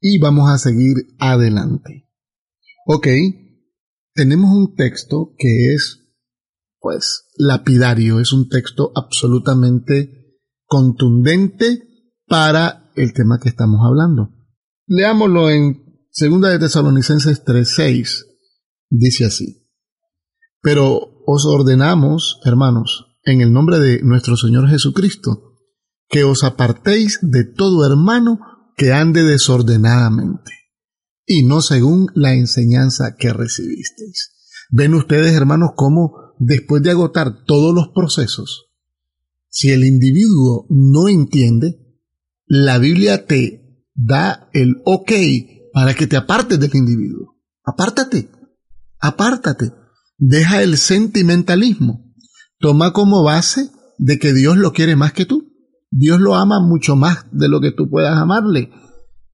y 0.00 0.18
vamos 0.18 0.50
a 0.50 0.58
seguir 0.58 0.96
adelante. 1.18 2.08
Ok, 2.86 3.06
tenemos 4.12 4.50
un 4.50 4.74
texto 4.74 5.32
que 5.38 5.72
es, 5.72 5.99
pues, 6.80 7.28
lapidario, 7.36 8.20
es 8.20 8.32
un 8.32 8.48
texto 8.48 8.90
absolutamente 8.94 10.38
contundente 10.64 11.82
para 12.26 12.90
el 12.96 13.12
tema 13.12 13.38
que 13.38 13.50
estamos 13.50 13.80
hablando. 13.84 14.30
Leámoslo 14.86 15.50
en 15.50 15.84
2 16.18 16.40
de 16.40 16.58
Tesalonicenses 16.58 17.44
3:6. 17.44 18.24
Dice 18.88 19.26
así: 19.26 19.68
Pero 20.60 21.22
os 21.26 21.46
ordenamos, 21.46 22.40
hermanos, 22.44 23.06
en 23.24 23.40
el 23.40 23.52
nombre 23.52 23.78
de 23.78 24.02
nuestro 24.02 24.36
Señor 24.36 24.68
Jesucristo, 24.68 25.58
que 26.08 26.24
os 26.24 26.42
apartéis 26.42 27.18
de 27.22 27.44
todo 27.44 27.86
hermano 27.86 28.40
que 28.76 28.92
ande 28.92 29.22
desordenadamente, 29.22 30.52
y 31.26 31.44
no 31.44 31.62
según 31.62 32.08
la 32.14 32.32
enseñanza 32.32 33.14
que 33.16 33.32
recibisteis. 33.32 34.32
Ven 34.70 34.94
ustedes, 34.94 35.34
hermanos, 35.34 35.70
cómo 35.76 36.14
después 36.40 36.82
de 36.82 36.90
agotar 36.90 37.44
todos 37.44 37.72
los 37.72 37.88
procesos, 37.94 38.70
si 39.48 39.70
el 39.70 39.84
individuo 39.84 40.66
no 40.70 41.08
entiende, 41.08 41.78
la 42.46 42.78
Biblia 42.78 43.26
te 43.26 43.84
da 43.94 44.48
el 44.52 44.76
ok 44.84 45.12
para 45.72 45.94
que 45.94 46.06
te 46.06 46.16
apartes 46.16 46.58
del 46.58 46.74
individuo. 46.74 47.36
Apártate, 47.64 48.30
apártate. 48.98 49.72
Deja 50.16 50.62
el 50.62 50.76
sentimentalismo. 50.78 52.12
Toma 52.58 52.92
como 52.92 53.22
base 53.22 53.70
de 53.98 54.18
que 54.18 54.32
Dios 54.32 54.56
lo 54.56 54.72
quiere 54.72 54.96
más 54.96 55.12
que 55.12 55.26
tú. 55.26 55.52
Dios 55.90 56.20
lo 56.20 56.36
ama 56.36 56.60
mucho 56.60 56.96
más 56.96 57.26
de 57.32 57.48
lo 57.48 57.60
que 57.60 57.72
tú 57.72 57.88
puedas 57.90 58.16
amarle. 58.16 58.70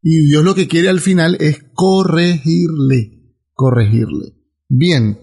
Y 0.02 0.26
Dios 0.26 0.44
lo 0.44 0.54
que 0.54 0.68
quiere 0.68 0.88
al 0.88 1.00
final 1.00 1.36
es 1.40 1.58
corregirle, 1.74 3.34
corregirle. 3.52 4.34
Bien, 4.68 5.18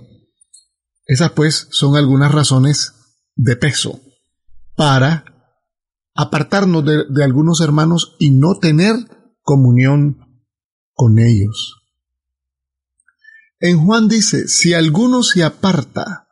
esas 1.05 1.31
pues 1.31 1.67
son 1.71 1.95
algunas 1.95 2.31
razones 2.31 2.93
de 3.35 3.55
peso 3.55 4.01
para 4.75 5.25
apartarnos 6.15 6.85
de, 6.85 7.23
algunos 7.23 7.61
hermanos 7.61 8.15
y 8.19 8.31
no 8.31 8.59
tener 8.59 8.95
comunión 9.41 10.45
con 10.93 11.19
ellos. 11.19 11.75
En 13.59 13.79
Juan 13.79 14.07
dice, 14.07 14.47
si 14.47 14.73
alguno 14.73 15.23
se 15.23 15.43
aparta 15.43 16.27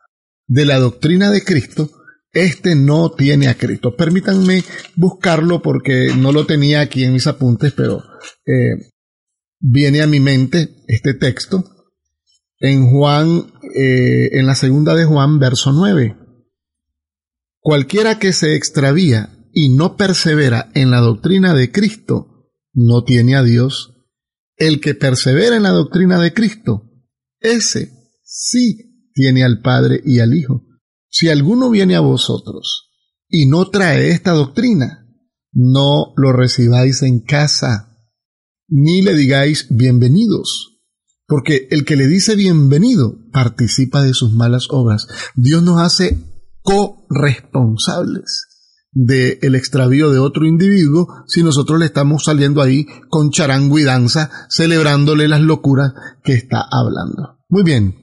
de 0.46 0.66
la 0.66 0.78
doctrina 0.78 1.30
de 1.30 1.42
Cristo, 1.42 1.90
este 2.32 2.74
no 2.74 3.10
tiene 3.10 3.48
a 3.48 3.56
Cristo. 3.56 3.96
Permítanme 3.96 4.64
buscarlo 4.96 5.62
porque 5.62 6.14
no 6.16 6.32
lo 6.32 6.46
tenía 6.46 6.80
aquí 6.80 7.04
en 7.04 7.12
mis 7.12 7.26
apuntes, 7.26 7.72
pero 7.72 8.02
eh, 8.46 8.90
viene 9.58 10.02
a 10.02 10.06
mi 10.06 10.20
mente 10.20 10.76
este 10.86 11.14
texto 11.14 11.64
en 12.62 12.88
Juan, 12.88 13.52
eh, 13.74 14.38
en 14.38 14.46
la 14.46 14.54
segunda 14.54 14.94
de 14.94 15.04
Juan, 15.04 15.38
verso 15.38 15.72
9. 15.72 16.16
Cualquiera 17.60 18.18
que 18.18 18.32
se 18.32 18.56
extravía 18.56 19.30
y 19.52 19.74
no 19.74 19.96
persevera 19.96 20.70
en 20.74 20.90
la 20.90 21.00
doctrina 21.00 21.54
de 21.54 21.70
Cristo, 21.70 22.50
no 22.72 23.04
tiene 23.04 23.36
a 23.36 23.42
Dios. 23.42 23.94
El 24.56 24.80
que 24.80 24.94
persevera 24.94 25.56
en 25.56 25.62
la 25.62 25.70
doctrina 25.70 26.20
de 26.20 26.32
Cristo, 26.32 26.90
ese 27.40 27.92
sí 28.22 29.10
tiene 29.14 29.44
al 29.44 29.60
Padre 29.60 30.00
y 30.04 30.20
al 30.20 30.34
Hijo. 30.34 30.64
Si 31.08 31.28
alguno 31.28 31.70
viene 31.70 31.94
a 31.94 32.00
vosotros 32.00 32.90
y 33.28 33.46
no 33.46 33.68
trae 33.68 34.10
esta 34.10 34.32
doctrina, 34.32 35.06
no 35.52 36.14
lo 36.16 36.32
recibáis 36.32 37.02
en 37.02 37.20
casa, 37.20 37.98
ni 38.68 39.02
le 39.02 39.14
digáis 39.14 39.66
bienvenidos, 39.68 40.71
porque 41.32 41.66
el 41.70 41.86
que 41.86 41.96
le 41.96 42.08
dice 42.08 42.36
bienvenido 42.36 43.16
participa 43.32 44.02
de 44.02 44.12
sus 44.12 44.34
malas 44.34 44.66
obras. 44.68 45.06
Dios 45.34 45.62
nos 45.62 45.80
hace 45.80 46.18
corresponsables 46.60 48.48
del 48.92 49.54
extravío 49.54 50.10
de 50.10 50.18
otro 50.18 50.44
individuo 50.44 51.06
si 51.26 51.42
nosotros 51.42 51.78
le 51.80 51.86
estamos 51.86 52.24
saliendo 52.24 52.60
ahí 52.60 52.84
con 53.08 53.30
charango 53.30 53.78
y 53.78 53.84
danza, 53.84 54.30
celebrándole 54.50 55.26
las 55.26 55.40
locuras 55.40 55.94
que 56.22 56.34
está 56.34 56.66
hablando. 56.70 57.38
Muy 57.48 57.62
bien, 57.62 57.96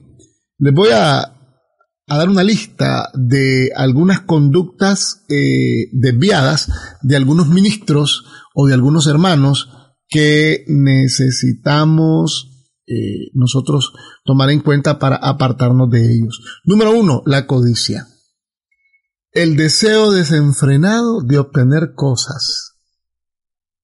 les 0.58 0.74
voy 0.74 0.88
a, 0.92 1.20
a 1.20 2.16
dar 2.18 2.28
una 2.28 2.42
lista 2.42 3.12
de 3.14 3.70
algunas 3.76 4.22
conductas 4.22 5.24
eh, 5.28 5.86
desviadas 5.92 6.68
de 7.02 7.14
algunos 7.14 7.48
ministros 7.48 8.24
o 8.56 8.66
de 8.66 8.74
algunos 8.74 9.06
hermanos 9.06 9.68
que 10.08 10.64
necesitamos 10.66 12.49
eh, 12.90 13.30
nosotros 13.34 13.92
tomar 14.24 14.50
en 14.50 14.60
cuenta 14.60 14.98
para 14.98 15.14
apartarnos 15.14 15.88
de 15.90 16.12
ellos. 16.12 16.40
Número 16.64 16.90
uno, 16.90 17.22
la 17.24 17.46
codicia. 17.46 18.08
El 19.30 19.56
deseo 19.56 20.10
desenfrenado 20.10 21.20
de 21.22 21.38
obtener 21.38 21.92
cosas. 21.94 22.78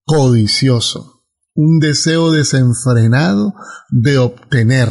Codicioso. 0.05 1.23
Un 1.55 1.79
deseo 1.79 2.33
desenfrenado 2.33 3.55
de 3.91 4.19
obtener. 4.19 4.89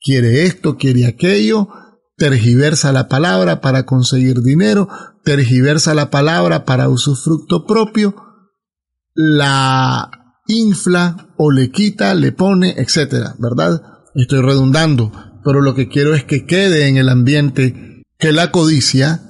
Quiere 0.00 0.44
esto, 0.44 0.76
quiere 0.76 1.06
aquello, 1.06 1.68
tergiversa 2.16 2.92
la 2.92 3.08
palabra 3.08 3.60
para 3.60 3.86
conseguir 3.86 4.42
dinero, 4.42 4.88
tergiversa 5.24 5.94
la 5.94 6.10
palabra 6.10 6.64
para 6.64 6.88
usufructo 6.88 7.66
propio, 7.66 8.14
la 9.14 10.21
infla 10.46 11.34
o 11.36 11.50
le 11.50 11.70
quita, 11.70 12.14
le 12.14 12.32
pone, 12.32 12.74
etcétera, 12.76 13.34
¿verdad? 13.38 13.80
Estoy 14.14 14.42
redundando, 14.42 15.12
pero 15.44 15.60
lo 15.60 15.74
que 15.74 15.88
quiero 15.88 16.14
es 16.14 16.24
que 16.24 16.46
quede 16.46 16.88
en 16.88 16.96
el 16.96 17.08
ambiente 17.08 18.02
que 18.18 18.32
la 18.32 18.50
codicia 18.50 19.22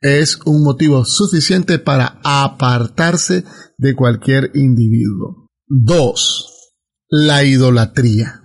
es 0.00 0.38
un 0.44 0.62
motivo 0.62 1.04
suficiente 1.04 1.78
para 1.78 2.20
apartarse 2.22 3.44
de 3.78 3.94
cualquier 3.94 4.50
individuo. 4.54 5.50
Dos, 5.66 6.72
la 7.08 7.44
idolatría. 7.44 8.42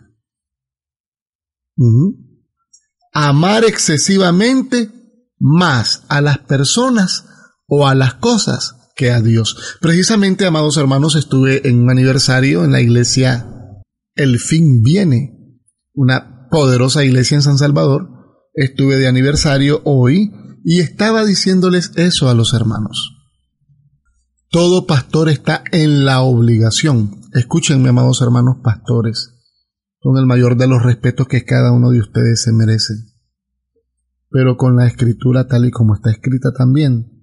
Amar 3.13 3.65
excesivamente 3.65 4.89
más 5.38 6.03
a 6.09 6.21
las 6.21 6.39
personas 6.39 7.25
o 7.67 7.88
a 7.88 7.95
las 7.95 8.15
cosas 8.15 8.79
que 8.99 9.12
a 9.12 9.21
Dios. 9.21 9.77
Precisamente, 9.79 10.45
amados 10.45 10.75
hermanos, 10.75 11.15
estuve 11.15 11.65
en 11.69 11.79
un 11.83 11.89
aniversario 11.89 12.65
en 12.65 12.73
la 12.73 12.81
iglesia 12.81 13.47
El 14.13 14.39
Fin 14.39 14.83
Viene, 14.83 15.57
una 15.93 16.49
poderosa 16.51 17.05
iglesia 17.05 17.35
en 17.35 17.41
San 17.41 17.57
Salvador. 17.57 18.09
Estuve 18.53 18.97
de 18.97 19.07
aniversario 19.07 19.81
hoy 19.85 20.33
y 20.65 20.81
estaba 20.81 21.23
diciéndoles 21.23 21.93
eso 21.95 22.27
a 22.27 22.33
los 22.33 22.53
hermanos. 22.53 23.15
Todo 24.49 24.85
pastor 24.85 25.29
está 25.29 25.63
en 25.71 26.03
la 26.03 26.19
obligación. 26.19 27.21
Escúchenme, 27.33 27.89
amados 27.89 28.21
hermanos 28.21 28.57
pastores, 28.62 29.33
con 29.99 30.17
el 30.17 30.25
mayor 30.25 30.57
de 30.57 30.67
los 30.67 30.83
respetos 30.83 31.27
que 31.29 31.45
cada 31.45 31.71
uno 31.71 31.91
de 31.91 32.01
ustedes 32.01 32.41
se 32.43 32.51
merece. 32.51 32.95
Pero 34.29 34.57
con 34.57 34.75
la 34.75 34.88
escritura 34.88 35.47
tal 35.47 35.63
y 35.63 35.71
como 35.71 35.95
está 35.95 36.12
escrita 36.12 36.51
también. 36.51 37.18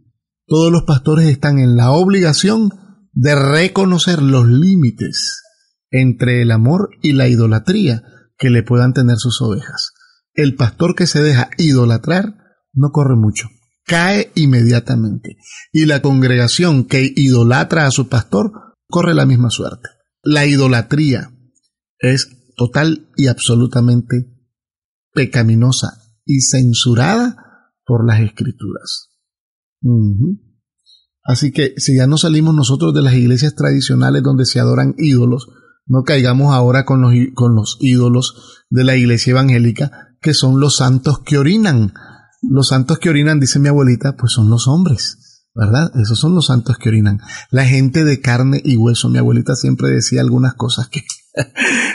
Todos 0.46 0.70
los 0.70 0.84
pastores 0.84 1.26
están 1.26 1.58
en 1.58 1.76
la 1.76 1.90
obligación 1.90 2.70
de 3.12 3.34
reconocer 3.34 4.22
los 4.22 4.46
límites 4.46 5.42
entre 5.90 6.42
el 6.42 6.52
amor 6.52 6.90
y 7.02 7.12
la 7.12 7.28
idolatría 7.28 8.04
que 8.38 8.50
le 8.50 8.62
puedan 8.62 8.92
tener 8.92 9.16
sus 9.18 9.40
ovejas. 9.42 9.92
El 10.34 10.54
pastor 10.54 10.94
que 10.94 11.06
se 11.06 11.22
deja 11.22 11.50
idolatrar 11.58 12.36
no 12.72 12.90
corre 12.90 13.16
mucho, 13.16 13.48
cae 13.86 14.30
inmediatamente. 14.34 15.36
Y 15.72 15.86
la 15.86 16.02
congregación 16.02 16.84
que 16.84 17.12
idolatra 17.16 17.86
a 17.86 17.90
su 17.90 18.08
pastor 18.08 18.52
corre 18.88 19.14
la 19.14 19.26
misma 19.26 19.50
suerte. 19.50 19.88
La 20.22 20.46
idolatría 20.46 21.32
es 21.98 22.28
total 22.56 23.08
y 23.16 23.26
absolutamente 23.26 24.26
pecaminosa 25.12 26.02
y 26.24 26.40
censurada 26.42 27.72
por 27.84 28.06
las 28.06 28.20
escrituras. 28.20 29.15
Así 31.24 31.50
que 31.50 31.74
si 31.76 31.96
ya 31.96 32.06
no 32.06 32.18
salimos 32.18 32.54
nosotros 32.54 32.94
de 32.94 33.02
las 33.02 33.14
iglesias 33.14 33.54
tradicionales 33.54 34.22
donde 34.22 34.46
se 34.46 34.60
adoran 34.60 34.94
ídolos, 34.96 35.48
no 35.86 36.02
caigamos 36.02 36.54
ahora 36.54 36.84
con 36.84 37.00
los, 37.00 37.12
con 37.34 37.54
los 37.54 37.78
ídolos 37.80 38.64
de 38.70 38.84
la 38.84 38.96
iglesia 38.96 39.32
evangélica, 39.32 39.90
que 40.20 40.34
son 40.34 40.60
los 40.60 40.76
santos 40.76 41.20
que 41.24 41.38
orinan, 41.38 41.92
los 42.42 42.68
santos 42.68 42.98
que 42.98 43.08
orinan, 43.08 43.40
dice 43.40 43.58
mi 43.58 43.68
abuelita, 43.68 44.16
pues 44.16 44.32
son 44.32 44.50
los 44.50 44.68
hombres, 44.68 45.46
¿verdad? 45.54 45.90
Esos 46.00 46.18
son 46.18 46.34
los 46.34 46.46
santos 46.46 46.76
que 46.78 46.88
orinan. 46.88 47.20
La 47.50 47.64
gente 47.64 48.04
de 48.04 48.20
carne 48.20 48.60
y 48.64 48.76
hueso. 48.76 49.08
Mi 49.08 49.18
abuelita 49.18 49.54
siempre 49.54 49.88
decía 49.88 50.20
algunas 50.20 50.54
cosas 50.54 50.88
que 50.88 51.02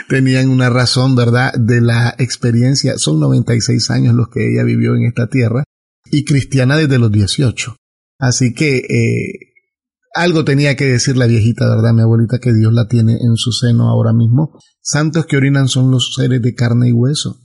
tenían 0.08 0.50
una 0.50 0.68
razón, 0.68 1.14
¿verdad? 1.14 1.52
De 1.54 1.80
la 1.80 2.14
experiencia. 2.18 2.98
Son 2.98 3.20
96 3.20 3.90
años 3.90 4.14
los 4.14 4.28
que 4.28 4.52
ella 4.52 4.64
vivió 4.64 4.94
en 4.94 5.04
esta 5.04 5.28
tierra 5.28 5.64
y 6.10 6.24
cristiana 6.24 6.76
desde 6.76 6.98
los 6.98 7.10
18. 7.10 7.76
Así 8.22 8.54
que 8.54 8.76
eh, 8.76 9.52
algo 10.14 10.44
tenía 10.44 10.76
que 10.76 10.84
decir 10.84 11.16
la 11.16 11.26
viejita, 11.26 11.68
¿verdad? 11.68 11.92
Mi 11.92 12.02
abuelita 12.02 12.38
que 12.38 12.54
Dios 12.54 12.72
la 12.72 12.86
tiene 12.86 13.14
en 13.14 13.34
su 13.34 13.50
seno 13.50 13.88
ahora 13.88 14.12
mismo. 14.12 14.56
Santos 14.80 15.26
que 15.26 15.36
orinan 15.36 15.66
son 15.66 15.90
los 15.90 16.14
seres 16.14 16.40
de 16.40 16.54
carne 16.54 16.90
y 16.90 16.92
hueso. 16.92 17.40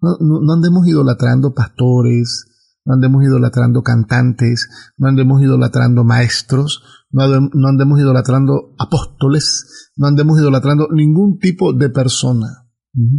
No, 0.00 0.52
andemos 0.52 0.86
idolatrando 0.86 1.54
pastores, 1.54 2.46
no 2.84 2.94
andemos 2.94 3.24
idolatrando 3.24 3.82
cantantes, 3.82 4.68
no 4.96 5.08
andemos 5.08 5.42
idolatrando 5.42 6.04
maestros, 6.04 6.84
no, 7.10 7.24
andemos 7.68 7.98
idolatrando 7.98 8.76
apóstoles, 8.78 9.90
no 9.96 10.06
andemos 10.06 10.38
idolatrando 10.38 10.86
ningún 10.92 11.38
tipo 11.38 11.72
de 11.72 11.90
persona. 11.90 12.46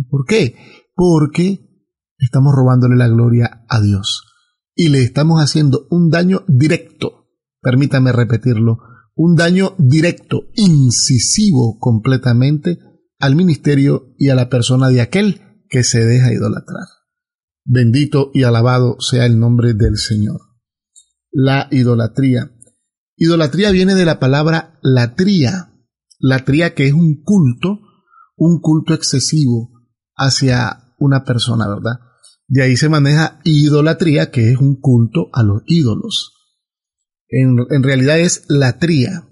¿Por 0.10 0.23
qué? 0.25 0.55
Porque 0.95 1.60
estamos 2.17 2.53
robándole 2.55 2.95
la 2.95 3.10
gloria 3.10 3.65
a 3.67 3.81
Dios 3.81 4.30
y 4.75 4.89
le 4.89 5.03
estamos 5.03 5.41
haciendo 5.41 5.88
un 5.89 6.10
daño 6.10 6.43
directo, 6.47 7.27
permítame 7.62 8.12
repetirlo, 8.12 8.79
un 9.15 9.36
daño 9.36 9.75
directo, 9.77 10.43
incisivo 10.55 11.77
completamente 11.79 12.79
al 13.19 13.36
ministerio 13.36 14.15
y 14.17 14.29
a 14.29 14.36
la 14.36 14.49
persona 14.49 14.89
de 14.89 15.01
aquel 15.01 15.41
que 15.69 15.84
se 15.84 16.05
deja 16.05 16.34
idolatrar. 16.34 16.88
Bendito 17.63 18.31
y 18.34 18.43
alabado 18.43 18.97
sea 18.99 19.25
el 19.25 19.39
nombre 19.39 19.73
del 19.73 19.97
Señor. 19.97 20.41
La 21.31 21.67
idolatría. 21.71 22.51
Idolatría 23.15 23.71
viene 23.71 23.95
de 23.95 24.05
la 24.05 24.19
palabra 24.19 24.79
latría. 24.81 25.71
Latría 26.19 26.73
que 26.73 26.88
es 26.88 26.93
un 26.93 27.21
culto, 27.23 27.79
un 28.36 28.60
culto 28.60 28.93
excesivo 28.93 29.71
hacia 30.15 30.95
una 30.97 31.23
persona, 31.23 31.67
¿verdad? 31.67 31.99
De 32.51 32.63
ahí 32.63 32.75
se 32.75 32.89
maneja 32.89 33.39
idolatría, 33.45 34.29
que 34.29 34.51
es 34.51 34.57
un 34.57 34.77
culto 34.81 35.29
a 35.31 35.41
los 35.41 35.61
ídolos. 35.67 36.33
En, 37.29 37.55
en 37.69 37.81
realidad 37.81 38.19
es 38.19 38.43
latría. 38.49 39.25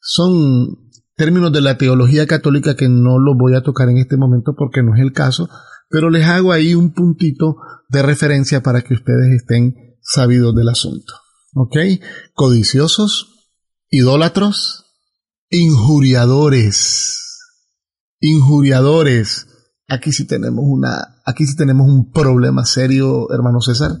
Son 0.00 0.90
términos 1.14 1.52
de 1.52 1.60
la 1.60 1.78
teología 1.78 2.26
católica 2.26 2.74
que 2.74 2.88
no 2.88 3.20
los 3.20 3.36
voy 3.38 3.54
a 3.54 3.62
tocar 3.62 3.88
en 3.90 3.98
este 3.98 4.16
momento 4.16 4.56
porque 4.58 4.82
no 4.82 4.96
es 4.96 5.00
el 5.00 5.12
caso, 5.12 5.48
pero 5.88 6.10
les 6.10 6.26
hago 6.26 6.50
ahí 6.50 6.74
un 6.74 6.92
puntito 6.94 7.58
de 7.90 8.02
referencia 8.02 8.60
para 8.60 8.82
que 8.82 8.94
ustedes 8.94 9.36
estén 9.36 9.76
sabidos 10.02 10.52
del 10.56 10.68
asunto. 10.68 11.12
¿Ok? 11.54 11.76
Codiciosos, 12.34 13.52
idólatros, 13.88 14.84
injuriadores. 15.48 17.38
Injuriadores. 18.18 19.46
Aquí 19.88 20.12
sí 20.12 20.26
tenemos 20.26 20.64
una, 20.66 21.20
aquí 21.24 21.46
sí 21.46 21.56
tenemos 21.56 21.88
un 21.88 22.12
problema 22.12 22.64
serio, 22.64 23.32
hermano 23.32 23.60
César. 23.60 23.92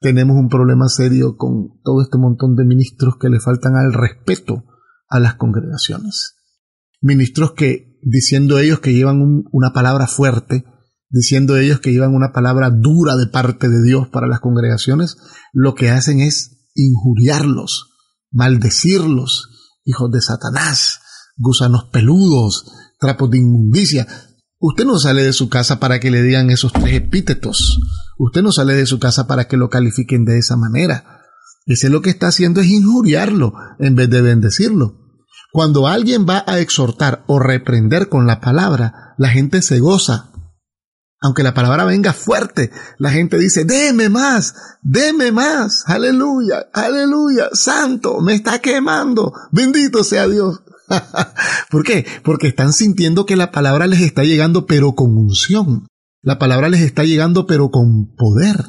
Tenemos 0.00 0.36
un 0.36 0.48
problema 0.48 0.88
serio 0.88 1.36
con 1.36 1.80
todo 1.82 2.02
este 2.02 2.18
montón 2.18 2.56
de 2.56 2.64
ministros 2.64 3.16
que 3.20 3.28
le 3.28 3.40
faltan 3.40 3.76
al 3.76 3.92
respeto 3.92 4.64
a 5.08 5.18
las 5.18 5.34
congregaciones 5.34 6.34
ministros 7.04 7.52
que, 7.52 8.00
diciendo 8.02 8.58
ellos 8.58 8.80
que 8.80 8.94
llevan 8.94 9.44
una 9.52 9.72
palabra 9.74 10.06
fuerte, 10.06 10.64
diciendo 11.10 11.58
ellos 11.58 11.80
que 11.80 11.92
llevan 11.92 12.14
una 12.14 12.32
palabra 12.32 12.70
dura 12.70 13.14
de 13.16 13.26
parte 13.26 13.68
de 13.68 13.82
Dios 13.82 14.08
para 14.08 14.26
las 14.26 14.40
congregaciones, 14.40 15.18
lo 15.52 15.74
que 15.74 15.90
hacen 15.90 16.20
es 16.20 16.56
injuriarlos, 16.74 17.90
maldecirlos, 18.30 19.50
hijos 19.84 20.10
de 20.12 20.22
Satanás, 20.22 21.00
gusanos 21.36 21.90
peludos, 21.92 22.72
trapos 22.98 23.30
de 23.30 23.38
inmundicia. 23.38 24.06
Usted 24.66 24.86
no 24.86 24.98
sale 24.98 25.22
de 25.22 25.34
su 25.34 25.50
casa 25.50 25.78
para 25.78 26.00
que 26.00 26.10
le 26.10 26.22
digan 26.22 26.48
esos 26.48 26.72
tres 26.72 26.94
epítetos. 26.94 27.78
Usted 28.16 28.40
no 28.40 28.50
sale 28.50 28.72
de 28.72 28.86
su 28.86 28.98
casa 28.98 29.26
para 29.26 29.46
que 29.46 29.58
lo 29.58 29.68
califiquen 29.68 30.24
de 30.24 30.38
esa 30.38 30.56
manera. 30.56 31.20
Ese 31.66 31.90
lo 31.90 32.00
que 32.00 32.08
está 32.08 32.28
haciendo 32.28 32.62
es 32.62 32.68
injuriarlo 32.68 33.52
en 33.78 33.94
vez 33.94 34.08
de 34.08 34.22
bendecirlo. 34.22 35.02
Cuando 35.52 35.86
alguien 35.86 36.24
va 36.26 36.44
a 36.46 36.60
exhortar 36.60 37.24
o 37.26 37.38
reprender 37.40 38.08
con 38.08 38.26
la 38.26 38.40
palabra, 38.40 39.14
la 39.18 39.28
gente 39.28 39.60
se 39.60 39.80
goza. 39.80 40.30
Aunque 41.20 41.42
la 41.42 41.52
palabra 41.52 41.84
venga 41.84 42.14
fuerte, 42.14 42.70
la 42.96 43.10
gente 43.10 43.36
dice, 43.36 43.66
deme 43.66 44.08
más, 44.08 44.54
deme 44.80 45.30
más, 45.30 45.84
aleluya, 45.86 46.70
aleluya, 46.72 47.50
santo, 47.52 48.22
me 48.22 48.32
está 48.32 48.60
quemando, 48.60 49.30
bendito 49.52 50.04
sea 50.04 50.26
Dios. 50.26 50.62
¿Por 51.70 51.84
qué? 51.84 52.06
Porque 52.22 52.48
están 52.48 52.72
sintiendo 52.72 53.26
que 53.26 53.36
la 53.36 53.52
palabra 53.52 53.86
les 53.86 54.00
está 54.00 54.24
llegando 54.24 54.66
pero 54.66 54.94
con 54.94 55.16
unción. 55.16 55.86
La 56.22 56.38
palabra 56.38 56.68
les 56.68 56.80
está 56.80 57.04
llegando 57.04 57.46
pero 57.46 57.70
con 57.70 58.14
poder. 58.14 58.64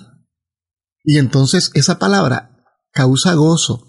Y 1.03 1.17
entonces 1.17 1.71
esa 1.73 1.99
palabra 1.99 2.63
causa 2.91 3.33
gozo. 3.33 3.85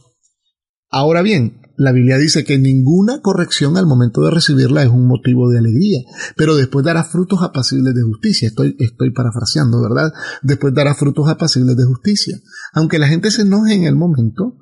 Ahora 0.90 1.22
bien, 1.22 1.60
la 1.78 1.92
Biblia 1.92 2.16
dice 2.16 2.44
que 2.44 2.58
ninguna 2.58 3.20
corrección 3.20 3.76
al 3.76 3.86
momento 3.86 4.22
de 4.22 4.30
recibirla 4.30 4.82
es 4.82 4.88
un 4.88 5.06
motivo 5.06 5.50
de 5.50 5.58
alegría, 5.58 6.00
pero 6.36 6.56
después 6.56 6.84
dará 6.84 7.04
frutos 7.04 7.42
apacibles 7.42 7.94
de 7.94 8.02
justicia. 8.02 8.48
Estoy, 8.48 8.76
estoy 8.78 9.10
parafraseando, 9.10 9.82
¿verdad? 9.82 10.12
Después 10.42 10.72
dará 10.74 10.94
frutos 10.94 11.28
apacibles 11.28 11.76
de 11.76 11.84
justicia. 11.84 12.38
Aunque 12.72 12.98
la 12.98 13.08
gente 13.08 13.30
se 13.30 13.42
enoje 13.42 13.74
en 13.74 13.84
el 13.84 13.94
momento, 13.94 14.54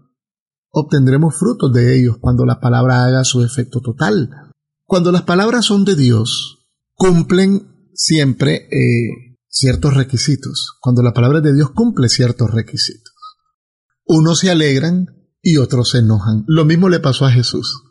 obtendremos 0.75 1.37
frutos 1.39 1.73
de 1.73 1.99
ellos 1.99 2.17
cuando 2.21 2.45
la 2.45 2.61
palabra 2.61 3.05
haga 3.05 3.25
su 3.25 3.43
efecto 3.43 3.81
total. 3.81 4.31
Cuando 4.85 5.13
las 5.13 5.23
palabras 5.23 5.65
son 5.65 5.85
de 5.85 5.95
Dios, 5.95 6.67
cumplen 6.95 7.91
siempre 7.95 8.69
eh, 8.71 9.39
ciertos 9.49 9.95
requisitos. 9.95 10.77
Cuando 10.81 11.03
la 11.03 11.13
palabra 11.13 11.41
de 11.41 11.55
Dios 11.55 11.71
cumple 11.71 12.09
ciertos 12.09 12.51
requisitos. 12.51 13.15
Unos 14.05 14.41
se 14.41 14.51
alegran 14.51 15.07
y 15.41 15.59
otros 15.59 15.91
se 15.91 15.99
enojan. 15.99 16.45
Lo 16.49 16.65
mismo 16.65 16.89
le 16.89 17.01
pasó 17.01 17.25
a 17.25 17.31
Jesús. 17.31 17.83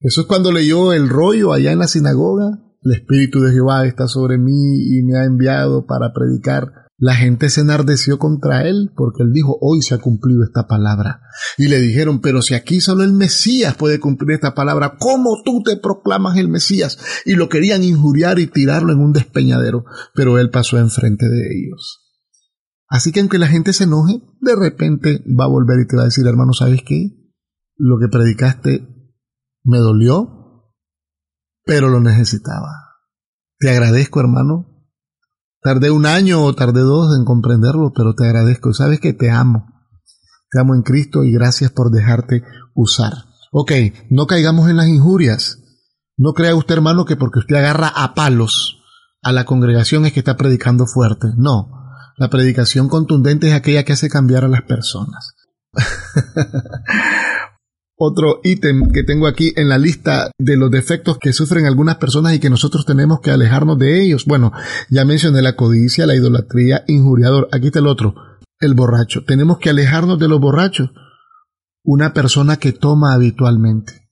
Jesús 0.00 0.26
cuando 0.26 0.52
leyó 0.52 0.92
el 0.92 1.08
rollo 1.08 1.52
allá 1.52 1.72
en 1.72 1.78
la 1.78 1.88
sinagoga, 1.88 2.58
el 2.82 2.92
Espíritu 2.92 3.40
de 3.40 3.52
Jehová 3.52 3.86
está 3.86 4.08
sobre 4.08 4.38
mí 4.38 4.52
y 4.52 5.02
me 5.02 5.18
ha 5.18 5.24
enviado 5.24 5.86
para 5.86 6.12
predicar. 6.12 6.85
La 6.98 7.14
gente 7.14 7.50
se 7.50 7.60
enardeció 7.60 8.18
contra 8.18 8.66
él 8.66 8.90
porque 8.96 9.22
él 9.22 9.32
dijo, 9.32 9.58
hoy 9.60 9.82
se 9.82 9.94
ha 9.94 9.98
cumplido 9.98 10.42
esta 10.44 10.66
palabra. 10.66 11.20
Y 11.58 11.68
le 11.68 11.78
dijeron, 11.78 12.20
pero 12.20 12.40
si 12.40 12.54
aquí 12.54 12.80
solo 12.80 13.02
el 13.02 13.12
Mesías 13.12 13.76
puede 13.76 14.00
cumplir 14.00 14.36
esta 14.36 14.54
palabra, 14.54 14.96
¿cómo 14.98 15.42
tú 15.44 15.62
te 15.62 15.76
proclamas 15.76 16.38
el 16.38 16.48
Mesías? 16.48 16.98
Y 17.26 17.34
lo 17.34 17.50
querían 17.50 17.84
injuriar 17.84 18.38
y 18.38 18.46
tirarlo 18.46 18.92
en 18.92 19.00
un 19.00 19.12
despeñadero, 19.12 19.84
pero 20.14 20.38
él 20.38 20.48
pasó 20.48 20.78
enfrente 20.78 21.28
de 21.28 21.42
ellos. 21.54 22.02
Así 22.88 23.12
que 23.12 23.20
aunque 23.20 23.38
la 23.38 23.48
gente 23.48 23.74
se 23.74 23.84
enoje, 23.84 24.22
de 24.40 24.56
repente 24.56 25.22
va 25.38 25.44
a 25.44 25.48
volver 25.48 25.80
y 25.80 25.86
te 25.86 25.96
va 25.96 26.02
a 26.02 26.06
decir, 26.06 26.26
hermano, 26.26 26.54
¿sabes 26.54 26.80
qué? 26.86 27.10
Lo 27.76 27.98
que 27.98 28.08
predicaste 28.08 28.88
me 29.64 29.78
dolió, 29.78 30.64
pero 31.64 31.88
lo 31.90 32.00
necesitaba. 32.00 32.70
Te 33.58 33.68
agradezco, 33.68 34.20
hermano. 34.20 34.75
Tardé 35.66 35.90
un 35.90 36.06
año 36.06 36.44
o 36.44 36.54
tardé 36.54 36.78
dos 36.82 37.18
en 37.18 37.24
comprenderlo, 37.24 37.92
pero 37.92 38.14
te 38.14 38.24
agradezco. 38.24 38.72
Sabes 38.72 39.00
que 39.00 39.12
te 39.12 39.32
amo. 39.32 39.66
Te 40.48 40.60
amo 40.60 40.76
en 40.76 40.82
Cristo 40.82 41.24
y 41.24 41.32
gracias 41.32 41.72
por 41.72 41.90
dejarte 41.90 42.44
usar. 42.76 43.12
Ok, 43.50 43.72
no 44.08 44.28
caigamos 44.28 44.70
en 44.70 44.76
las 44.76 44.86
injurias. 44.86 45.58
No 46.16 46.34
crea 46.34 46.54
usted, 46.54 46.76
hermano, 46.76 47.04
que 47.04 47.16
porque 47.16 47.40
usted 47.40 47.56
agarra 47.56 47.88
a 47.88 48.14
palos 48.14 48.78
a 49.24 49.32
la 49.32 49.44
congregación 49.44 50.06
es 50.06 50.12
que 50.12 50.20
está 50.20 50.36
predicando 50.36 50.86
fuerte. 50.86 51.30
No. 51.36 51.68
La 52.16 52.30
predicación 52.30 52.88
contundente 52.88 53.48
es 53.48 53.54
aquella 53.54 53.82
que 53.82 53.94
hace 53.94 54.08
cambiar 54.08 54.44
a 54.44 54.48
las 54.48 54.62
personas. 54.62 55.34
Otro 57.98 58.40
ítem 58.44 58.90
que 58.92 59.02
tengo 59.02 59.26
aquí 59.26 59.54
en 59.56 59.70
la 59.70 59.78
lista 59.78 60.30
de 60.38 60.58
los 60.58 60.70
defectos 60.70 61.16
que 61.18 61.32
sufren 61.32 61.64
algunas 61.64 61.96
personas 61.96 62.34
y 62.34 62.38
que 62.38 62.50
nosotros 62.50 62.84
tenemos 62.84 63.20
que 63.20 63.30
alejarnos 63.30 63.78
de 63.78 64.02
ellos. 64.02 64.26
Bueno, 64.26 64.52
ya 64.90 65.06
mencioné 65.06 65.40
la 65.40 65.56
codicia, 65.56 66.06
la 66.06 66.14
idolatría, 66.14 66.84
injuriador. 66.88 67.48
Aquí 67.52 67.68
está 67.68 67.78
el 67.78 67.86
otro, 67.86 68.14
el 68.60 68.74
borracho. 68.74 69.24
Tenemos 69.24 69.58
que 69.58 69.70
alejarnos 69.70 70.18
de 70.18 70.28
los 70.28 70.40
borrachos. 70.40 70.90
Una 71.82 72.12
persona 72.12 72.58
que 72.58 72.72
toma 72.72 73.14
habitualmente. 73.14 74.10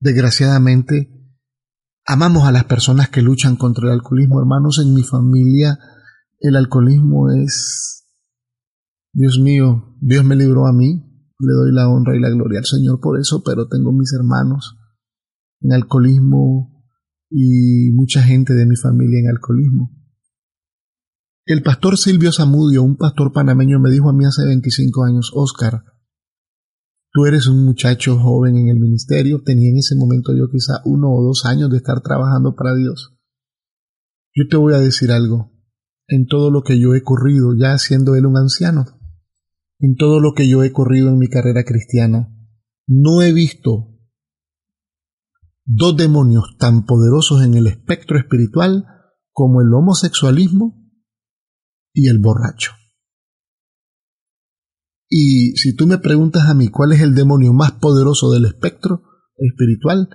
Desgraciadamente, 0.00 1.10
amamos 2.04 2.44
a 2.44 2.52
las 2.52 2.64
personas 2.64 3.08
que 3.08 3.22
luchan 3.22 3.56
contra 3.56 3.86
el 3.86 3.94
alcoholismo. 3.94 4.38
Hermanos, 4.38 4.78
en 4.84 4.92
mi 4.92 5.02
familia 5.02 5.78
el 6.40 6.56
alcoholismo 6.56 7.30
es, 7.30 8.06
Dios 9.12 9.38
mío, 9.38 9.96
Dios 10.00 10.24
me 10.24 10.36
libró 10.36 10.66
a 10.66 10.72
mí, 10.72 11.07
le 11.38 11.52
doy 11.52 11.72
la 11.72 11.88
honra 11.88 12.16
y 12.16 12.20
la 12.20 12.30
gloria 12.30 12.58
al 12.58 12.64
Señor 12.64 13.00
por 13.00 13.18
eso, 13.18 13.42
pero 13.44 13.68
tengo 13.68 13.92
mis 13.92 14.12
hermanos 14.12 14.76
en 15.60 15.72
alcoholismo 15.72 16.84
y 17.30 17.90
mucha 17.92 18.22
gente 18.22 18.54
de 18.54 18.66
mi 18.66 18.76
familia 18.76 19.20
en 19.20 19.28
alcoholismo. 19.28 19.90
El 21.46 21.62
pastor 21.62 21.96
Silvio 21.96 22.32
Zamudio, 22.32 22.82
un 22.82 22.96
pastor 22.96 23.32
panameño, 23.32 23.80
me 23.80 23.90
dijo 23.90 24.10
a 24.10 24.12
mí 24.12 24.24
hace 24.24 24.44
25 24.44 25.04
años, 25.04 25.30
Oscar, 25.34 25.82
tú 27.10 27.24
eres 27.24 27.46
un 27.46 27.64
muchacho 27.64 28.18
joven 28.18 28.56
en 28.56 28.68
el 28.68 28.78
ministerio, 28.78 29.42
tenía 29.42 29.70
en 29.70 29.78
ese 29.78 29.96
momento 29.96 30.36
yo 30.36 30.50
quizá 30.50 30.82
uno 30.84 31.10
o 31.10 31.22
dos 31.22 31.46
años 31.46 31.70
de 31.70 31.78
estar 31.78 32.02
trabajando 32.02 32.54
para 32.54 32.74
Dios. 32.74 33.16
Yo 34.34 34.46
te 34.48 34.56
voy 34.56 34.74
a 34.74 34.78
decir 34.78 35.10
algo, 35.10 35.52
en 36.06 36.26
todo 36.26 36.50
lo 36.50 36.62
que 36.62 36.78
yo 36.78 36.94
he 36.94 37.02
corrido, 37.02 37.54
ya 37.58 37.78
siendo 37.78 38.14
él 38.14 38.26
un 38.26 38.36
anciano, 38.36 38.97
en 39.78 39.96
todo 39.96 40.20
lo 40.20 40.32
que 40.32 40.48
yo 40.48 40.62
he 40.62 40.72
corrido 40.72 41.08
en 41.08 41.18
mi 41.18 41.28
carrera 41.28 41.64
cristiana, 41.64 42.34
no 42.86 43.22
he 43.22 43.32
visto 43.32 43.98
dos 45.64 45.96
demonios 45.96 46.56
tan 46.58 46.84
poderosos 46.86 47.42
en 47.42 47.54
el 47.54 47.66
espectro 47.66 48.18
espiritual 48.18 48.86
como 49.32 49.60
el 49.60 49.72
homosexualismo 49.72 50.90
y 51.92 52.08
el 52.08 52.18
borracho. 52.18 52.72
Y 55.08 55.56
si 55.56 55.74
tú 55.74 55.86
me 55.86 55.98
preguntas 55.98 56.48
a 56.48 56.54
mí 56.54 56.68
cuál 56.68 56.92
es 56.92 57.00
el 57.00 57.14
demonio 57.14 57.52
más 57.52 57.72
poderoso 57.72 58.30
del 58.30 58.46
espectro 58.46 59.02
espiritual, 59.36 60.08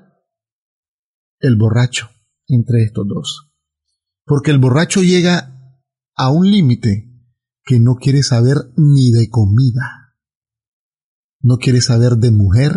el 1.40 1.56
borracho 1.56 2.10
entre 2.48 2.84
estos 2.84 3.08
dos. 3.08 3.54
Porque 4.26 4.52
el 4.52 4.60
borracho 4.60 5.02
llega 5.02 5.80
a 6.16 6.30
un 6.30 6.50
límite 6.50 7.13
que 7.64 7.80
no 7.80 7.96
quiere 7.96 8.24
saber 8.24 8.58
ni 8.76 9.12
de 9.12 9.30
comida. 9.30 10.16
No 11.42 11.58
quiere 11.58 11.82
saber 11.82 12.18
de 12.18 12.32
mujer, 12.32 12.74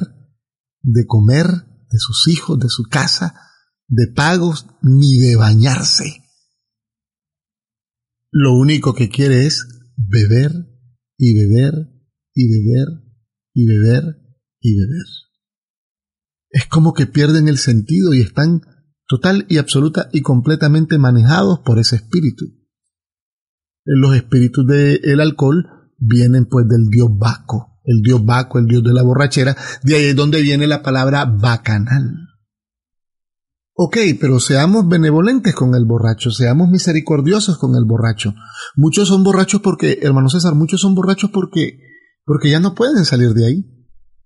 de 0.83 1.07
comer, 1.07 1.47
de 1.47 1.99
sus 1.99 2.29
hijos, 2.29 2.59
de 2.59 2.69
su 2.69 2.85
casa, 2.85 3.35
de 3.89 4.07
pagos, 4.09 4.67
ni 4.83 5.19
de 5.19 5.37
bañarse. 5.37 6.23
Lo 8.31 8.55
único 8.55 8.95
que 8.95 9.09
quiere 9.09 9.47
es 9.47 9.67
beber 9.97 10.53
y 11.17 11.35
beber 11.35 11.75
y 12.35 12.49
beber 12.49 12.89
y 13.55 13.67
beber 13.67 14.03
y 14.61 14.79
beber. 14.79 15.07
Es 16.51 16.67
como 16.67 16.93
que 16.93 17.07
pierden 17.07 17.49
el 17.49 17.59
sentido 17.59 18.15
y 18.15 18.21
están 18.21 18.63
total 19.09 19.47
y 19.49 19.59
absoluta 19.59 20.09
y 20.13 20.23
completamente 20.23 20.99
manejados 20.99 21.61
por 21.65 21.79
ese 21.79 21.97
espíritu 21.97 22.56
los 23.87 24.17
espíritus 24.17 24.67
del 24.67 25.21
alcohol 25.21 25.65
vienen 25.97 26.47
pues 26.47 26.67
del 26.69 26.89
dios 26.89 27.09
Baco, 27.17 27.81
el 27.85 28.03
dios 28.03 28.25
Baco, 28.25 28.59
el 28.59 28.67
dios 28.67 28.83
de 28.83 28.93
la 28.93 29.03
borrachera, 29.03 29.57
de 29.83 29.97
ahí 29.97 30.05
es 30.07 30.17
donde 30.17 30.43
viene 30.43 30.67
la 30.67 30.83
palabra 30.83 31.25
bacanal. 31.25 32.27
Ok, 33.79 33.99
pero 34.21 34.41
seamos 34.41 34.89
benevolentes 34.89 35.55
con 35.55 35.75
el 35.75 35.85
borracho, 35.85 36.31
seamos 36.31 36.69
misericordiosos 36.69 37.59
con 37.59 37.77
el 37.77 37.85
borracho. 37.85 38.35
Muchos 38.75 39.09
son 39.09 39.23
borrachos 39.23 39.61
porque, 39.61 40.01
hermano 40.03 40.29
César, 40.31 40.55
muchos 40.55 40.81
son 40.81 40.95
borrachos 40.95 41.31
porque, 41.31 41.79
porque 42.25 42.51
ya 42.51 42.59
no 42.59 42.75
pueden 42.75 43.05
salir 43.05 43.35
de 43.35 43.47
ahí. 43.47 43.65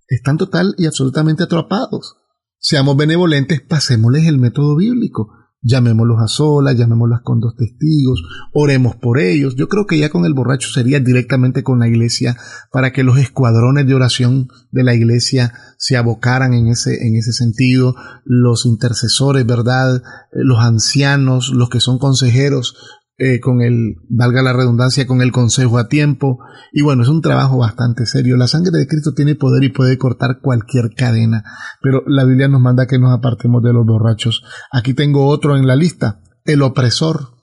Están 0.08 0.38
total 0.38 0.74
y 0.78 0.86
absolutamente 0.86 1.42
atrapados. 1.42 2.16
Seamos 2.58 2.96
benevolentes, 2.96 3.60
pasémosles 3.60 4.26
el 4.26 4.38
método 4.38 4.76
bíblico 4.76 5.39
llamémoslos 5.62 6.18
a 6.20 6.28
solas, 6.28 6.76
llamémoslas 6.76 7.20
con 7.22 7.40
dos 7.40 7.54
testigos, 7.54 8.22
oremos 8.52 8.96
por 8.96 9.18
ellos. 9.18 9.54
Yo 9.56 9.68
creo 9.68 9.86
que 9.86 9.98
ya 9.98 10.08
con 10.08 10.24
el 10.24 10.34
borracho 10.34 10.68
sería 10.70 11.00
directamente 11.00 11.62
con 11.62 11.78
la 11.78 11.88
iglesia 11.88 12.36
para 12.72 12.92
que 12.92 13.02
los 13.02 13.18
escuadrones 13.18 13.86
de 13.86 13.94
oración 13.94 14.48
de 14.70 14.84
la 14.84 14.94
iglesia 14.94 15.52
se 15.76 15.96
abocaran 15.96 16.54
en 16.54 16.68
ese, 16.68 17.06
en 17.06 17.16
ese 17.16 17.32
sentido, 17.32 17.94
los 18.24 18.66
intercesores, 18.66 19.46
¿verdad? 19.46 19.96
Eh, 19.96 20.00
los 20.32 20.60
ancianos, 20.60 21.50
los 21.54 21.68
que 21.68 21.80
son 21.80 21.98
consejeros, 21.98 22.76
eh, 23.22 23.38
con 23.38 23.60
el, 23.60 23.96
valga 24.08 24.40
la 24.40 24.54
redundancia, 24.54 25.06
con 25.06 25.20
el 25.20 25.30
consejo 25.30 25.76
a 25.76 25.88
tiempo. 25.88 26.38
Y 26.72 26.80
bueno, 26.80 27.02
es 27.02 27.10
un 27.10 27.20
trabajo 27.20 27.58
bastante 27.58 28.06
serio. 28.06 28.38
La 28.38 28.46
sangre 28.46 28.78
de 28.78 28.86
Cristo 28.86 29.12
tiene 29.12 29.34
poder 29.34 29.62
y 29.62 29.68
puede 29.68 29.98
cortar 29.98 30.40
cualquier 30.40 30.94
cadena, 30.96 31.44
pero 31.82 32.02
la 32.06 32.24
Biblia 32.24 32.48
nos 32.48 32.62
manda 32.62 32.86
que 32.86 32.98
nos 32.98 33.12
apartemos 33.12 33.62
de 33.62 33.74
los 33.74 33.84
borrachos. 33.84 34.42
Aquí 34.72 34.94
tengo 34.94 35.26
otro 35.26 35.58
en 35.58 35.66
la 35.66 35.76
lista, 35.76 36.22
el 36.46 36.62
opresor. 36.62 37.34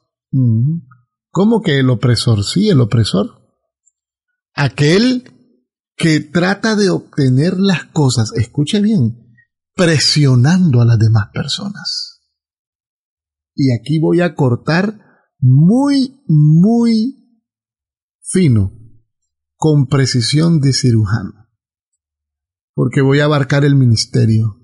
¿Cómo 1.29 1.61
que 1.61 1.77
el 1.77 1.91
opresor? 1.91 2.43
Sí, 2.43 2.69
el 2.69 2.81
opresor. 2.81 3.27
aquel 4.55 5.31
que 5.95 6.21
trata 6.21 6.75
de 6.75 6.89
obtener 6.89 7.59
las 7.59 7.85
cosas, 7.85 8.31
escuche 8.35 8.81
bien, 8.81 9.35
presionando 9.75 10.81
a 10.81 10.85
las 10.85 10.97
demás 10.97 11.27
personas. 11.31 12.23
Y 13.53 13.75
aquí 13.79 13.99
voy 13.99 14.21
a 14.21 14.33
cortar 14.33 15.06
muy, 15.39 16.23
muy 16.27 17.41
fino, 18.21 18.73
con 19.55 19.87
precisión 19.87 20.59
de 20.59 20.73
cirujano, 20.73 21.47
porque 22.73 23.01
voy 23.01 23.19
a 23.19 23.25
abarcar 23.25 23.65
el 23.65 23.75
ministerio 23.75 24.61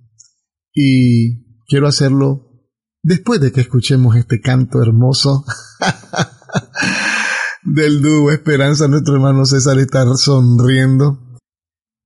y 0.72 1.62
quiero 1.66 1.88
hacerlo 1.88 2.54
después 3.02 3.42
de 3.42 3.52
que 3.52 3.62
escuchemos 3.62 4.16
este 4.16 4.42
canto 4.42 4.82
hermoso 4.82 5.46
del 7.64 8.02
dúo 8.02 8.32
Esperanza, 8.32 8.88
nuestro 8.88 9.16
hermano 9.16 9.46
César 9.46 9.80
está 9.80 10.06
sonriendo. 10.16 11.20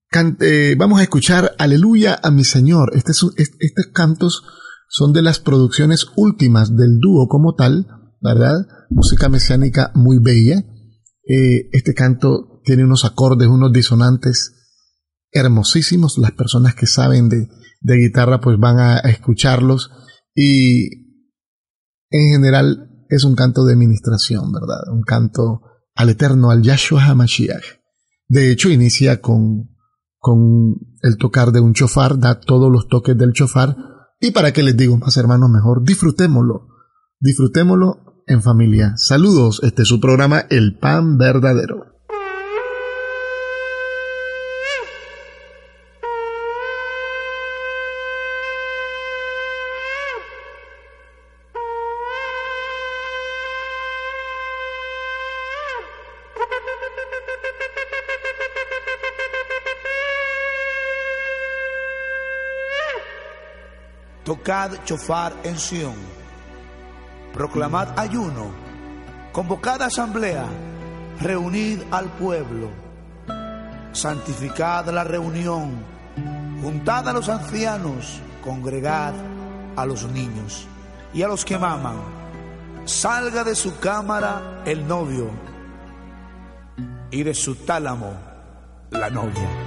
Cante, 0.10 0.76
vamos 0.76 1.00
a 1.00 1.04
escuchar 1.04 1.54
Aleluya 1.58 2.20
a 2.22 2.32
mi 2.32 2.46
Señor. 2.46 2.92
Este 2.94 3.12
estos 3.12 3.88
cantos 3.94 4.44
son 4.88 5.12
de 5.12 5.22
las 5.22 5.40
producciones 5.40 6.08
últimas 6.16 6.76
del 6.76 7.00
dúo 7.00 7.28
como 7.28 7.56
tal, 7.56 7.88
¿verdad? 8.22 8.56
Música 8.90 9.30
mesiánica 9.30 9.92
muy 9.96 10.20
bella. 10.20 10.64
Eh, 11.28 11.70
este 11.72 11.94
canto 11.94 12.62
tiene 12.64 12.84
unos 12.84 13.06
acordes, 13.06 13.48
unos 13.48 13.72
disonantes 13.72 14.54
hermosísimos. 15.32 16.18
Las 16.18 16.32
personas 16.32 16.76
que 16.76 16.88
saben 16.88 17.30
de, 17.30 17.48
de 17.82 17.96
guitarra 17.96 18.40
pues 18.40 18.58
van 18.60 18.80
a 18.80 19.00
escucharlos 19.00 19.92
y 20.34 21.08
en 22.10 22.32
general 22.34 23.06
es 23.10 23.24
un 23.24 23.36
canto 23.36 23.66
de 23.66 23.76
ministración, 23.76 24.52
¿verdad? 24.52 24.80
Un 24.92 25.02
canto 25.02 25.62
al 25.96 26.10
eterno, 26.10 26.52
al 26.52 26.62
Yahshua 26.62 27.04
HaMashiach. 27.04 27.64
De 28.28 28.52
hecho, 28.52 28.70
inicia 28.70 29.22
con, 29.22 29.70
con 30.18 30.76
el 31.02 31.18
tocar 31.18 31.52
de 31.52 31.60
un 31.60 31.74
chofar, 31.74 32.20
da 32.20 32.40
todos 32.40 32.72
los 32.72 32.88
toques 32.88 33.18
del 33.18 33.34
chofar. 33.34 33.76
Y 34.20 34.32
para 34.32 34.52
qué 34.52 34.64
les 34.64 34.76
digo 34.76 34.98
más, 34.98 35.16
hermanos, 35.18 35.50
mejor 35.50 35.84
disfrutémoslo. 35.84 36.68
Disfrutémoslo 37.20 38.24
en 38.28 38.42
familia. 38.42 38.94
Saludos, 38.96 39.62
este 39.64 39.84
es 39.84 39.88
su 39.88 40.00
programa 40.00 40.46
El 40.50 40.78
Pan 40.78 41.18
Verdadero. 41.18 41.98
tocad 64.28 64.84
chofar 64.84 65.34
en 65.46 65.58
Sión, 65.58 65.96
proclamad 67.38 68.00
ayuno, 68.00 68.50
convocad 69.32 69.84
asamblea, 69.84 70.46
reunid 71.22 71.82
al 71.92 72.06
pueblo, 72.06 72.72
santificad 73.92 74.90
la 74.90 75.04
reunión, 75.04 75.86
juntad 76.64 77.08
a 77.08 77.14
los 77.14 77.30
ancianos, 77.30 78.20
congregad 78.44 79.14
a 79.76 79.86
los 79.86 80.10
niños 80.10 80.68
y 81.14 81.22
a 81.22 81.28
los 81.28 81.46
que 81.46 81.60
maman, 81.60 81.98
salga 82.86 83.44
de 83.44 83.54
su 83.54 83.80
cámara 83.80 84.64
el 84.66 84.88
novio 84.88 85.30
y 87.12 87.22
de 87.22 87.36
su 87.36 87.54
tálamo 87.54 88.14
la 88.90 89.12
novia. 89.12 89.67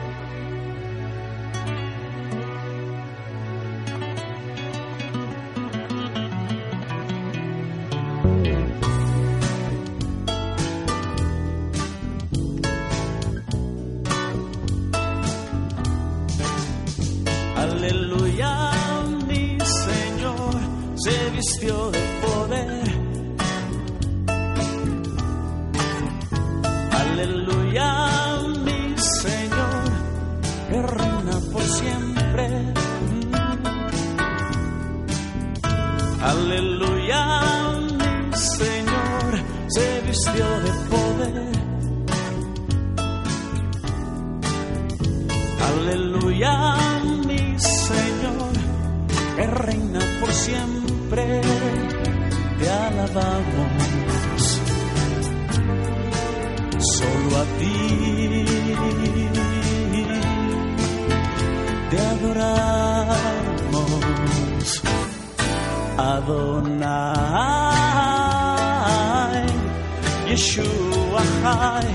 Yeshua 70.31 71.23
Chai. 71.43 71.89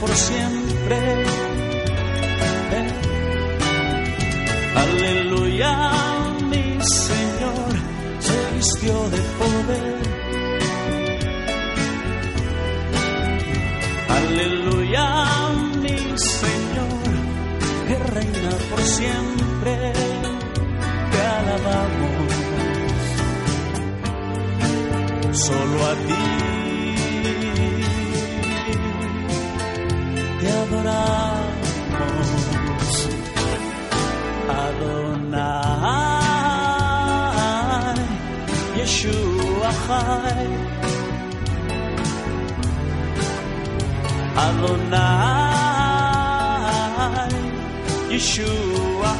por 0.00 0.10
siempre. 0.10 1.24
Aleluya, 4.74 5.72
mi 6.50 6.78
Señor 6.80 7.70
se 8.20 8.54
vistió 8.56 8.94
de 9.10 9.20
poder. 9.40 9.96
Aleluya, 14.08 15.06
mi 15.82 15.98
Señor 16.16 17.04
que 17.88 17.96
reina 18.14 18.50
por 18.70 18.80
siempre. 18.80 19.92
Te 21.12 21.20
alabamos. 21.38 22.32
Solo 25.32 25.86
a 25.86 25.94
ti 25.94 26.47
Yeshua, 48.18 49.14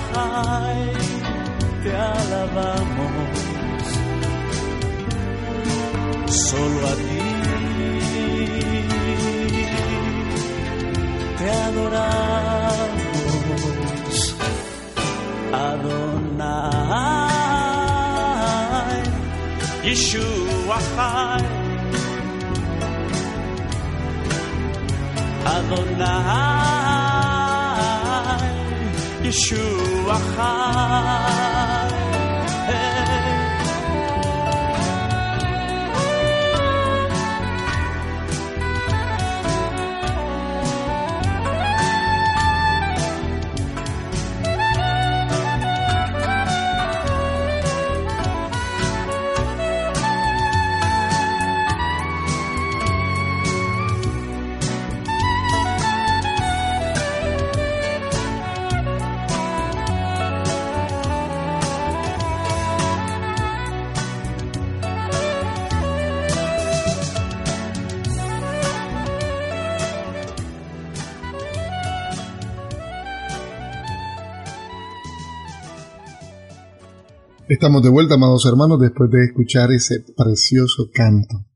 te 1.85 1.93
alabamos 1.95 3.39
solo 6.27 6.81
a 6.89 6.95
ti. 7.05 7.21
Te 11.39 11.49
adoramos, 11.69 12.97
Adonai, 15.53 16.99
Yeshua, 19.85 20.79
Adonai, 25.55 26.68
Yeshua. 29.29 31.28
Estamos 77.49 77.83
de 77.83 77.89
vuelta, 77.89 78.17
amados 78.17 78.45
hermanos, 78.45 78.79
después 78.79 79.09
de 79.11 79.25
escuchar 79.25 79.73
ese 79.73 80.05
precioso 80.15 80.91
canto. 80.93 81.47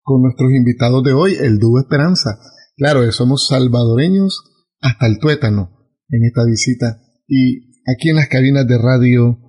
Con 0.00 0.22
nuestros 0.22 0.52
invitados 0.52 1.02
de 1.02 1.14
hoy, 1.14 1.34
el 1.34 1.58
dúo 1.58 1.80
Esperanza. 1.80 2.38
Claro, 2.76 3.10
somos 3.10 3.48
salvadoreños 3.48 4.44
hasta 4.80 5.08
el 5.08 5.18
tuétano 5.18 5.90
en 6.10 6.26
esta 6.26 6.44
visita. 6.44 7.02
Y 7.26 7.72
aquí 7.90 8.10
en 8.10 8.16
las 8.16 8.28
cabinas 8.28 8.68
de 8.68 8.78
radio 8.78 9.40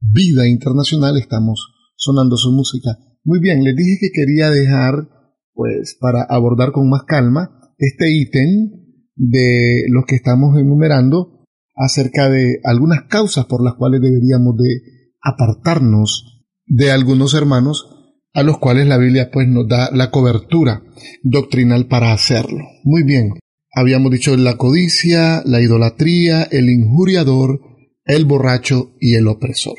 Vida 0.00 0.48
Internacional 0.48 1.18
estamos 1.18 1.92
sonando 1.96 2.38
su 2.38 2.50
música. 2.52 2.96
Muy 3.22 3.38
bien, 3.38 3.62
les 3.62 3.76
dije 3.76 3.98
que 4.00 4.12
quería 4.18 4.48
dejar, 4.48 5.06
pues, 5.52 5.98
para 6.00 6.22
abordar 6.22 6.72
con 6.72 6.88
más 6.88 7.02
calma 7.06 7.74
este 7.76 8.10
ítem 8.10 8.70
de 9.16 9.84
los 9.90 10.06
que 10.06 10.16
estamos 10.16 10.58
enumerando 10.58 11.44
acerca 11.74 12.30
de 12.30 12.58
algunas 12.64 13.02
causas 13.02 13.44
por 13.44 13.62
las 13.62 13.74
cuales 13.74 14.00
deberíamos 14.00 14.56
de 14.56 14.95
apartarnos 15.26 16.44
de 16.66 16.90
algunos 16.92 17.34
hermanos 17.34 17.86
a 18.32 18.42
los 18.42 18.58
cuales 18.58 18.86
la 18.86 18.98
Biblia 18.98 19.30
pues 19.32 19.48
nos 19.48 19.66
da 19.66 19.90
la 19.92 20.10
cobertura 20.10 20.82
doctrinal 21.22 21.86
para 21.86 22.12
hacerlo. 22.12 22.64
Muy 22.84 23.02
bien, 23.02 23.32
habíamos 23.74 24.12
dicho 24.12 24.36
la 24.36 24.56
codicia, 24.56 25.42
la 25.44 25.60
idolatría, 25.60 26.44
el 26.44 26.70
injuriador, 26.70 27.60
el 28.04 28.24
borracho 28.24 28.92
y 29.00 29.14
el 29.14 29.26
opresor. 29.26 29.76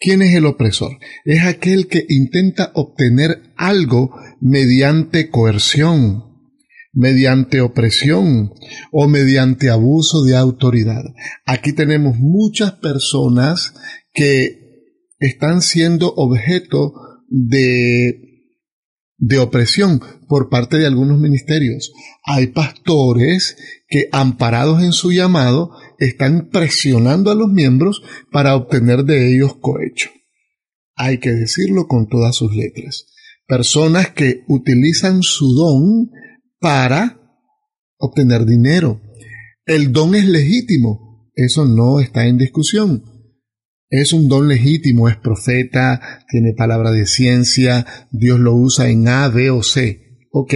¿Quién 0.00 0.22
es 0.22 0.34
el 0.34 0.46
opresor? 0.46 0.92
Es 1.24 1.44
aquel 1.44 1.88
que 1.88 2.04
intenta 2.08 2.70
obtener 2.74 3.52
algo 3.56 4.14
mediante 4.40 5.28
coerción, 5.28 6.24
mediante 6.92 7.60
opresión 7.60 8.52
o 8.90 9.06
mediante 9.08 9.70
abuso 9.70 10.24
de 10.24 10.36
autoridad. 10.36 11.02
Aquí 11.44 11.72
tenemos 11.72 12.16
muchas 12.16 12.72
personas 12.72 13.74
que 14.12 14.67
están 15.18 15.62
siendo 15.62 16.12
objeto 16.14 16.92
de, 17.28 18.44
de 19.16 19.38
opresión 19.38 20.00
por 20.28 20.48
parte 20.48 20.78
de 20.78 20.86
algunos 20.86 21.18
ministerios. 21.18 21.92
Hay 22.24 22.48
pastores 22.48 23.56
que, 23.88 24.08
amparados 24.12 24.82
en 24.82 24.92
su 24.92 25.12
llamado, 25.12 25.72
están 25.98 26.48
presionando 26.50 27.30
a 27.30 27.34
los 27.34 27.48
miembros 27.48 28.02
para 28.30 28.54
obtener 28.54 29.04
de 29.04 29.34
ellos 29.34 29.56
cohecho. 29.60 30.10
Hay 30.94 31.18
que 31.18 31.30
decirlo 31.30 31.86
con 31.86 32.08
todas 32.08 32.36
sus 32.36 32.54
letras. 32.54 33.06
Personas 33.46 34.10
que 34.10 34.42
utilizan 34.46 35.22
su 35.22 35.54
don 35.54 36.10
para 36.60 37.20
obtener 37.96 38.44
dinero. 38.44 39.00
El 39.64 39.92
don 39.92 40.14
es 40.14 40.26
legítimo, 40.26 41.30
eso 41.34 41.64
no 41.64 42.00
está 42.00 42.26
en 42.26 42.38
discusión 42.38 43.17
es 43.90 44.12
un 44.12 44.28
don 44.28 44.48
legítimo, 44.48 45.08
es 45.08 45.16
profeta, 45.16 46.00
tiene 46.30 46.52
palabra 46.56 46.90
de 46.90 47.06
ciencia, 47.06 47.86
Dios 48.10 48.38
lo 48.38 48.54
usa 48.54 48.88
en 48.90 49.08
A, 49.08 49.28
B 49.28 49.50
o 49.50 49.62
C. 49.62 50.18
Ok. 50.30 50.54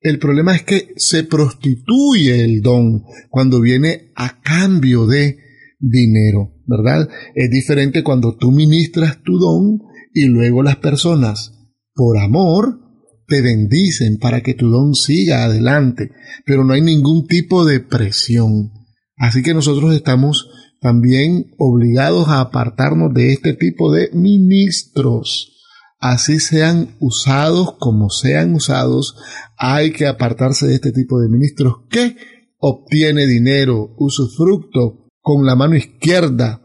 El 0.00 0.18
problema 0.18 0.56
es 0.56 0.64
que 0.64 0.88
se 0.96 1.22
prostituye 1.22 2.42
el 2.42 2.60
don 2.60 3.04
cuando 3.30 3.60
viene 3.60 4.12
a 4.16 4.40
cambio 4.40 5.06
de 5.06 5.38
dinero, 5.78 6.54
¿verdad? 6.66 7.08
Es 7.36 7.50
diferente 7.50 8.02
cuando 8.02 8.36
tú 8.36 8.50
ministras 8.50 9.22
tu 9.22 9.38
don 9.38 9.78
y 10.12 10.24
luego 10.24 10.64
las 10.64 10.76
personas, 10.76 11.52
por 11.94 12.18
amor, 12.18 12.80
te 13.28 13.40
bendicen 13.40 14.18
para 14.18 14.40
que 14.40 14.54
tu 14.54 14.70
don 14.70 14.94
siga 14.94 15.44
adelante, 15.44 16.10
pero 16.44 16.64
no 16.64 16.74
hay 16.74 16.80
ningún 16.80 17.26
tipo 17.26 17.64
de 17.64 17.78
presión. 17.78 18.72
Así 19.16 19.42
que 19.42 19.54
nosotros 19.54 19.94
estamos 19.94 20.48
también 20.82 21.54
obligados 21.58 22.28
a 22.28 22.40
apartarnos 22.40 23.14
de 23.14 23.32
este 23.32 23.54
tipo 23.54 23.92
de 23.92 24.10
ministros. 24.12 25.48
Así 26.00 26.40
sean 26.40 26.96
usados 26.98 27.76
como 27.78 28.10
sean 28.10 28.52
usados, 28.54 29.14
hay 29.56 29.92
que 29.92 30.08
apartarse 30.08 30.66
de 30.66 30.74
este 30.74 30.90
tipo 30.90 31.20
de 31.20 31.28
ministros 31.28 31.86
que 31.88 32.16
obtiene 32.58 33.28
dinero, 33.28 33.94
usufructo 33.96 35.06
con 35.20 35.46
la 35.46 35.54
mano 35.54 35.76
izquierda, 35.76 36.60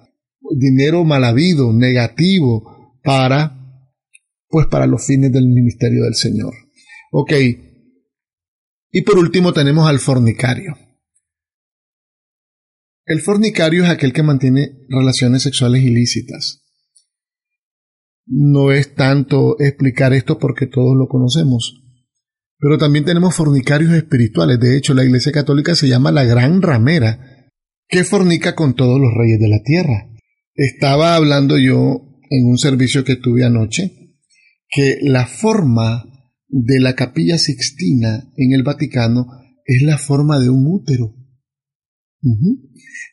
dinero 0.57 1.03
mal 1.03 1.23
habido, 1.23 1.71
negativo, 1.71 2.99
para, 3.03 3.55
pues 4.49 4.65
para 4.65 4.87
los 4.87 5.05
fines 5.05 5.31
del 5.31 5.47
ministerio 5.47 6.05
del 6.05 6.15
Señor. 6.15 6.55
Ok. 7.11 7.33
Y 8.91 9.01
por 9.03 9.19
último 9.19 9.53
tenemos 9.53 9.87
al 9.87 9.99
fornicario. 9.99 10.75
El 13.07 13.21
fornicario 13.21 13.85
es 13.85 13.89
aquel 13.89 14.11
que 14.11 14.21
mantiene 14.21 14.79
relaciones 14.89 15.43
sexuales 15.43 15.81
ilícitas. 15.81 16.65
No 18.25 18.73
es 18.73 18.95
tanto 18.95 19.57
explicar 19.59 20.11
esto 20.11 20.37
porque 20.37 20.67
todos 20.67 20.97
lo 20.97 21.07
conocemos. 21.07 21.85
Pero 22.59 22.77
también 22.77 23.05
tenemos 23.05 23.33
fornicarios 23.33 23.93
espirituales. 23.93 24.59
De 24.59 24.75
hecho, 24.75 24.93
la 24.93 25.05
Iglesia 25.05 25.31
Católica 25.31 25.73
se 25.73 25.87
llama 25.87 26.11
la 26.11 26.25
Gran 26.25 26.61
Ramera, 26.61 27.47
que 27.87 28.03
fornica 28.03 28.55
con 28.55 28.75
todos 28.75 28.99
los 28.99 29.13
reyes 29.17 29.39
de 29.39 29.47
la 29.47 29.63
tierra. 29.63 30.09
Estaba 30.53 31.15
hablando 31.15 31.57
yo 31.57 32.19
en 32.29 32.45
un 32.45 32.57
servicio 32.57 33.05
que 33.05 33.15
tuve 33.15 33.45
anoche 33.45 33.93
que 34.69 34.97
la 35.01 35.27
forma 35.27 36.03
de 36.49 36.81
la 36.81 36.93
capilla 36.93 37.37
sixtina 37.37 38.33
en 38.35 38.51
el 38.51 38.63
Vaticano 38.63 39.27
es 39.65 39.81
la 39.83 39.97
forma 39.97 40.39
de 40.39 40.49
un 40.49 40.67
útero. 40.67 41.16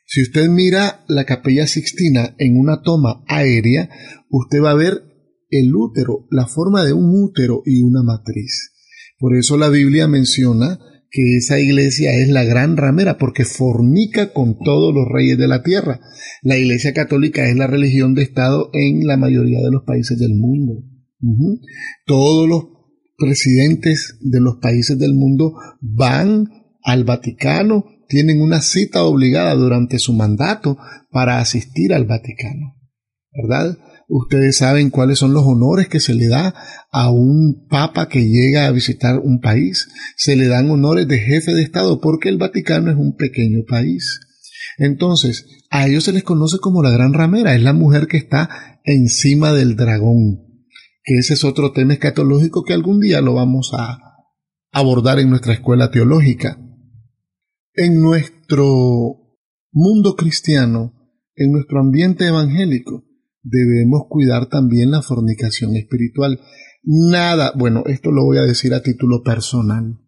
Si 0.07 0.23
usted 0.23 0.49
mira 0.49 1.05
la 1.09 1.25
capilla 1.25 1.67
sixtina 1.67 2.35
en 2.39 2.59
una 2.59 2.83
toma 2.83 3.23
aérea, 3.29 3.89
usted 4.31 4.61
va 4.63 4.71
a 4.71 4.77
ver 4.77 5.03
el 5.51 5.75
útero, 5.75 6.27
la 6.31 6.47
forma 6.47 6.85
de 6.85 6.93
un 6.93 7.11
útero 7.23 7.63
y 7.65 7.83
una 7.83 8.03
matriz. 8.03 8.73
Por 9.19 9.37
eso 9.37 9.57
la 9.57 9.69
Biblia 9.69 10.09
menciona 10.09 10.79
que 11.11 11.37
esa 11.37 11.61
iglesia 11.61 12.13
es 12.15 12.29
la 12.29 12.43
gran 12.43 12.77
ramera, 12.77 13.19
porque 13.19 13.45
fornica 13.45 14.33
con 14.33 14.59
todos 14.59 14.93
los 14.93 15.07
reyes 15.09 15.39
de 15.39 15.47
la 15.47 15.63
tierra. 15.63 16.01
La 16.43 16.59
iglesia 16.59 16.93
católica 16.93 17.49
es 17.49 17.57
la 17.57 17.69
religión 17.69 18.15
de 18.15 18.23
Estado 18.23 18.71
en 18.73 19.07
la 19.07 19.17
mayoría 19.17 19.61
de 19.61 19.71
los 19.71 19.85
países 19.85 20.19
del 20.19 20.35
mundo. 20.35 20.83
Todos 22.05 22.49
los 22.49 22.65
presidentes 23.17 24.19
de 24.23 24.41
los 24.41 24.57
países 24.61 24.99
del 24.99 25.15
mundo 25.15 25.55
van 25.81 26.49
al 26.83 27.05
Vaticano 27.05 27.85
tienen 28.09 28.41
una 28.41 28.61
cita 28.61 29.05
obligada 29.05 29.55
durante 29.55 29.99
su 29.99 30.13
mandato 30.13 30.79
para 31.11 31.39
asistir 31.39 31.93
al 31.93 32.05
Vaticano. 32.05 32.77
¿Verdad? 33.33 33.79
Ustedes 34.09 34.59
saben 34.59 34.91
cuáles 34.91 35.19
son 35.19 35.33
los 35.33 35.45
honores 35.45 35.89
que 35.89 35.99
se 35.99 36.15
le 36.15 36.29
da 36.29 36.55
a 36.93 37.11
un 37.11 37.67
papa 37.69 38.09
que 38.09 38.29
llega 38.29 38.67
a 38.67 38.71
visitar 38.71 39.19
un 39.19 39.41
país. 39.41 39.89
Se 40.17 40.37
le 40.37 40.47
dan 40.47 40.71
honores 40.71 41.09
de 41.09 41.19
jefe 41.19 41.55
de 41.55 41.63
Estado 41.63 42.01
porque 42.01 42.29
el 42.29 42.37
Vaticano 42.37 42.91
es 42.91 42.97
un 42.97 43.17
pequeño 43.17 43.63
país. 43.67 44.21
Entonces, 44.79 45.47
a 45.71 45.87
ellos 45.87 46.05
se 46.05 46.13
les 46.13 46.23
conoce 46.23 46.59
como 46.59 46.83
la 46.83 46.91
gran 46.91 47.15
ramera, 47.15 47.55
es 47.55 47.63
la 47.63 47.73
mujer 47.73 48.07
que 48.07 48.17
está 48.17 48.81
encima 48.85 49.53
del 49.53 49.77
dragón, 49.77 50.65
que 51.03 51.15
ese 51.19 51.35
es 51.35 51.45
otro 51.45 51.73
tema 51.73 51.95
escatológico 51.95 52.65
que 52.65 52.75
algún 52.75 53.01
día 53.01 53.21
lo 53.21 53.35
vamos 53.35 53.73
a 53.75 53.99
abordar 54.73 55.19
en 55.19 55.31
nuestra 55.31 55.55
escuela 55.55 55.91
teológica. 55.91 56.59
En 57.77 58.01
nuestro 58.01 59.37
mundo 59.73 60.15
cristiano, 60.15 60.93
en 61.35 61.51
nuestro 61.51 61.81
ambiente 61.81 62.25
evangélico, 62.25 63.05
debemos 63.43 64.03
cuidar 64.09 64.49
también 64.49 64.93
la 64.93 65.03
fornicación 65.03 65.75
espiritual. 65.75 66.41
Nada, 66.85 67.53
bueno, 67.57 67.83
esto 67.87 68.13
lo 68.13 68.25
voy 68.25 68.39
a 68.39 68.43
decir 68.43 68.75
a 68.75 68.83
título 68.83 69.25
personal. 69.25 69.99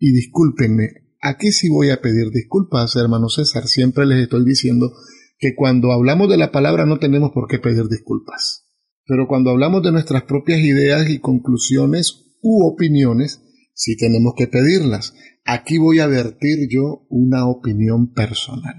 Y 0.00 0.10
discúlpenme, 0.10 1.12
aquí 1.20 1.52
sí 1.52 1.68
voy 1.68 1.90
a 1.90 2.00
pedir 2.00 2.30
disculpas, 2.30 2.96
hermano 2.96 3.28
César. 3.28 3.68
Siempre 3.68 4.04
les 4.04 4.24
estoy 4.24 4.44
diciendo 4.44 4.90
que 5.38 5.54
cuando 5.54 5.92
hablamos 5.92 6.28
de 6.28 6.38
la 6.38 6.50
palabra 6.50 6.86
no 6.86 6.98
tenemos 6.98 7.30
por 7.30 7.46
qué 7.46 7.60
pedir 7.60 7.86
disculpas. 7.88 8.64
Pero 9.06 9.28
cuando 9.28 9.50
hablamos 9.50 9.84
de 9.84 9.92
nuestras 9.92 10.24
propias 10.24 10.58
ideas 10.58 11.08
y 11.08 11.20
conclusiones 11.20 12.34
u 12.42 12.66
opiniones, 12.66 13.42
sí 13.74 13.96
tenemos 13.96 14.32
que 14.36 14.48
pedirlas. 14.48 15.14
Aquí 15.44 15.78
voy 15.78 15.98
a 16.00 16.06
vertir 16.06 16.68
yo 16.70 17.06
una 17.08 17.46
opinión 17.46 18.12
personal. 18.12 18.76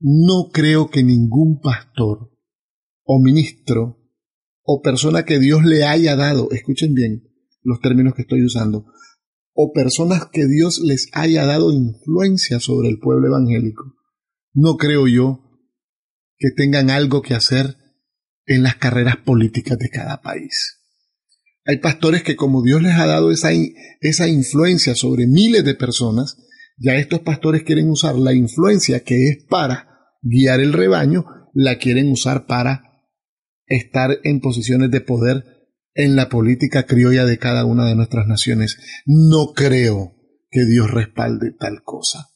No 0.00 0.50
creo 0.52 0.90
que 0.90 1.02
ningún 1.02 1.60
pastor 1.60 2.30
o 3.04 3.22
ministro 3.22 4.00
o 4.62 4.80
persona 4.82 5.24
que 5.24 5.38
Dios 5.38 5.64
le 5.64 5.84
haya 5.84 6.16
dado, 6.16 6.50
escuchen 6.50 6.94
bien 6.94 7.22
los 7.62 7.80
términos 7.80 8.14
que 8.14 8.22
estoy 8.22 8.44
usando, 8.44 8.86
o 9.54 9.72
personas 9.72 10.26
que 10.32 10.46
Dios 10.46 10.80
les 10.82 11.08
haya 11.12 11.46
dado 11.46 11.72
influencia 11.72 12.60
sobre 12.60 12.88
el 12.88 12.98
pueblo 12.98 13.28
evangélico, 13.28 13.94
no 14.52 14.76
creo 14.76 15.06
yo 15.06 15.40
que 16.36 16.50
tengan 16.50 16.90
algo 16.90 17.22
que 17.22 17.34
hacer 17.34 17.76
en 18.46 18.62
las 18.62 18.76
carreras 18.76 19.16
políticas 19.18 19.78
de 19.78 19.88
cada 19.88 20.20
país. 20.20 20.83
Hay 21.66 21.78
pastores 21.78 22.22
que 22.22 22.36
como 22.36 22.62
Dios 22.62 22.82
les 22.82 22.94
ha 22.94 23.06
dado 23.06 23.30
esa, 23.30 23.50
esa 24.00 24.28
influencia 24.28 24.94
sobre 24.94 25.26
miles 25.26 25.64
de 25.64 25.74
personas, 25.74 26.36
ya 26.76 26.96
estos 26.96 27.20
pastores 27.20 27.62
quieren 27.62 27.88
usar 27.88 28.16
la 28.16 28.34
influencia 28.34 29.00
que 29.00 29.28
es 29.28 29.44
para 29.48 29.88
guiar 30.22 30.60
el 30.60 30.72
rebaño, 30.72 31.24
la 31.54 31.78
quieren 31.78 32.10
usar 32.10 32.46
para 32.46 32.82
estar 33.66 34.18
en 34.24 34.40
posiciones 34.40 34.90
de 34.90 35.00
poder 35.00 35.44
en 35.94 36.16
la 36.16 36.28
política 36.28 36.84
criolla 36.84 37.24
de 37.24 37.38
cada 37.38 37.64
una 37.64 37.86
de 37.86 37.94
nuestras 37.94 38.26
naciones. 38.26 38.76
No 39.06 39.52
creo 39.54 40.16
que 40.50 40.64
Dios 40.64 40.90
respalde 40.90 41.52
tal 41.58 41.82
cosa. 41.82 42.28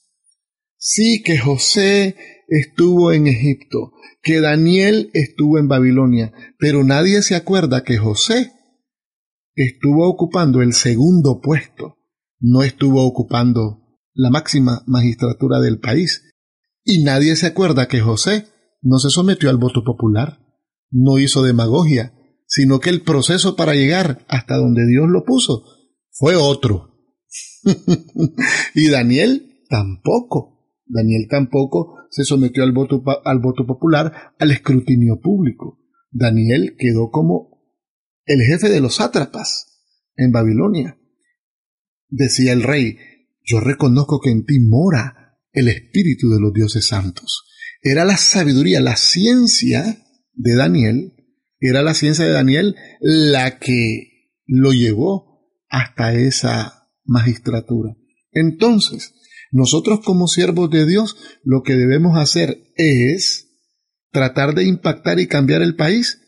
Sí 0.76 1.22
que 1.24 1.39
José 1.39 2.16
estuvo 2.47 3.12
en 3.12 3.26
Egipto, 3.26 3.93
que 4.22 4.41
Daniel 4.41 5.11
estuvo 5.12 5.59
en 5.59 5.68
Babilonia, 5.68 6.33
pero 6.59 6.85
nadie 6.85 7.20
se 7.22 7.35
acuerda 7.35 7.83
que 7.83 7.99
José 7.99 8.53
estuvo 9.67 10.09
ocupando 10.09 10.63
el 10.63 10.73
segundo 10.73 11.41
puesto, 11.41 11.97
no 12.41 12.63
estuvo 12.63 13.05
ocupando 13.05 13.83
la 14.15 14.31
máxima 14.31 14.83
magistratura 14.87 15.61
del 15.61 15.79
país. 15.79 16.23
Y 16.85 17.03
nadie 17.03 17.37
se 17.37 17.47
acuerda 17.47 17.89
que 17.89 18.01
José 18.01 18.47
no 18.81 18.99
se 18.99 19.11
sometió 19.11 19.51
al 19.51 19.59
voto 19.59 19.83
popular 19.85 20.39
no 20.91 21.19
hizo 21.19 21.43
demagogia, 21.43 22.15
sino 22.47 22.81
que 22.81 22.91
el 22.91 23.03
proceso 23.03 23.57
para 23.57 23.75
llegar 23.75 24.25
hasta 24.29 24.57
donde 24.57 24.87
Dios 24.87 25.09
lo 25.09 25.25
puso 25.25 25.65
fue 26.11 26.37
otro. 26.37 26.95
y 28.75 28.89
Daniel 28.89 29.65
tampoco. 29.69 30.57
Daniel 30.87 31.27
tampoco 31.29 31.97
se 32.11 32.25
sometió 32.25 32.63
al 32.65 32.73
voto, 32.73 33.03
al 33.25 33.41
voto 33.41 33.67
popular, 33.67 34.33
al 34.39 34.51
escrutinio 34.51 35.21
público. 35.21 35.79
Daniel 36.11 36.77
quedó 36.79 37.11
como 37.11 37.58
el 38.29 38.43
jefe 38.43 38.68
de 38.68 38.81
los 38.81 38.97
sátrapas 38.97 39.81
en 40.16 40.31
Babilonia. 40.31 40.99
Decía 42.09 42.53
el 42.53 42.62
rey, 42.62 42.99
yo 43.43 43.61
reconozco 43.61 44.20
que 44.20 44.31
en 44.31 44.45
ti 44.45 44.61
mora 44.61 45.39
el 45.53 45.68
espíritu 45.68 46.29
de 46.31 46.41
los 46.41 46.53
dioses 46.53 46.87
santos. 46.87 47.45
Era 47.83 48.05
la 48.05 48.18
sabiduría, 48.18 48.81
la 48.81 48.97
ciencia 48.97 50.05
de 50.35 50.55
Daniel, 50.55 51.14
era 51.59 51.83
la 51.83 51.95
ciencia 51.95 52.26
de 52.26 52.33
Daniel 52.33 52.76
la 53.01 53.59
que 53.59 54.35
lo 54.47 54.72
llevó 54.72 55.51
hasta 55.70 56.12
esa 56.12 56.91
magistratura. 57.05 57.97
Entonces, 58.33 59.14
nosotros 59.51 60.01
como 60.05 60.29
siervos 60.29 60.70
de 60.70 60.87
Dios 60.87 61.16
lo 61.43 61.62
que 61.62 61.76
debemos 61.76 62.18
hacer 62.18 62.59
es 62.76 63.49
tratar 64.11 64.55
de 64.55 64.64
impactar 64.64 65.18
y 65.18 65.26
cambiar 65.26 65.62
el 65.62 65.76
país 65.76 66.20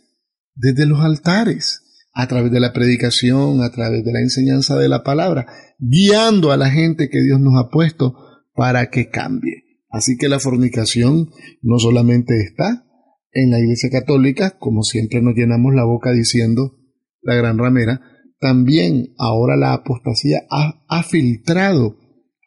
desde 0.55 0.87
los 0.87 1.01
altares, 1.01 1.83
a 2.21 2.29
través 2.29 2.53
de 2.53 2.61
la 2.61 2.75
predicación, 2.75 3.63
a 3.63 3.71
través 3.71 4.05
de 4.05 4.13
la 4.13 4.21
enseñanza 4.21 4.77
de 4.77 4.91
la 4.91 5.03
palabra, 5.03 5.47
guiando 5.79 6.53
a 6.53 6.59
la 6.59 6.71
gente 6.71 7.09
que 7.09 7.23
Dios 7.23 7.41
nos 7.41 7.55
ha 7.57 7.71
puesto 7.71 8.15
para 8.55 8.91
que 8.91 9.09
cambie. 9.09 9.65
Así 9.89 10.19
que 10.19 10.29
la 10.29 10.39
fornicación 10.39 11.31
no 11.63 11.79
solamente 11.79 12.39
está 12.43 12.85
en 13.33 13.51
la 13.51 13.59
Iglesia 13.59 13.89
Católica, 13.91 14.59
como 14.59 14.83
siempre 14.83 15.23
nos 15.23 15.35
llenamos 15.35 15.75
la 15.75 15.85
boca 15.85 16.13
diciendo 16.13 16.77
la 17.23 17.37
gran 17.37 17.57
ramera, 17.57 18.03
también 18.39 19.15
ahora 19.19 19.57
la 19.57 19.73
apostasía 19.73 20.43
ha, 20.51 21.03
filtrado, 21.03 21.97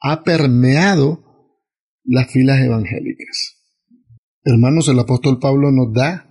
ha 0.01 0.23
permeado 0.23 1.23
las 2.03 2.31
filas 2.31 2.61
evangélicas. 2.61 3.57
Hermanos, 4.43 4.87
el 4.87 4.99
apóstol 4.99 5.39
Pablo 5.39 5.71
nos 5.71 5.93
da 5.93 6.27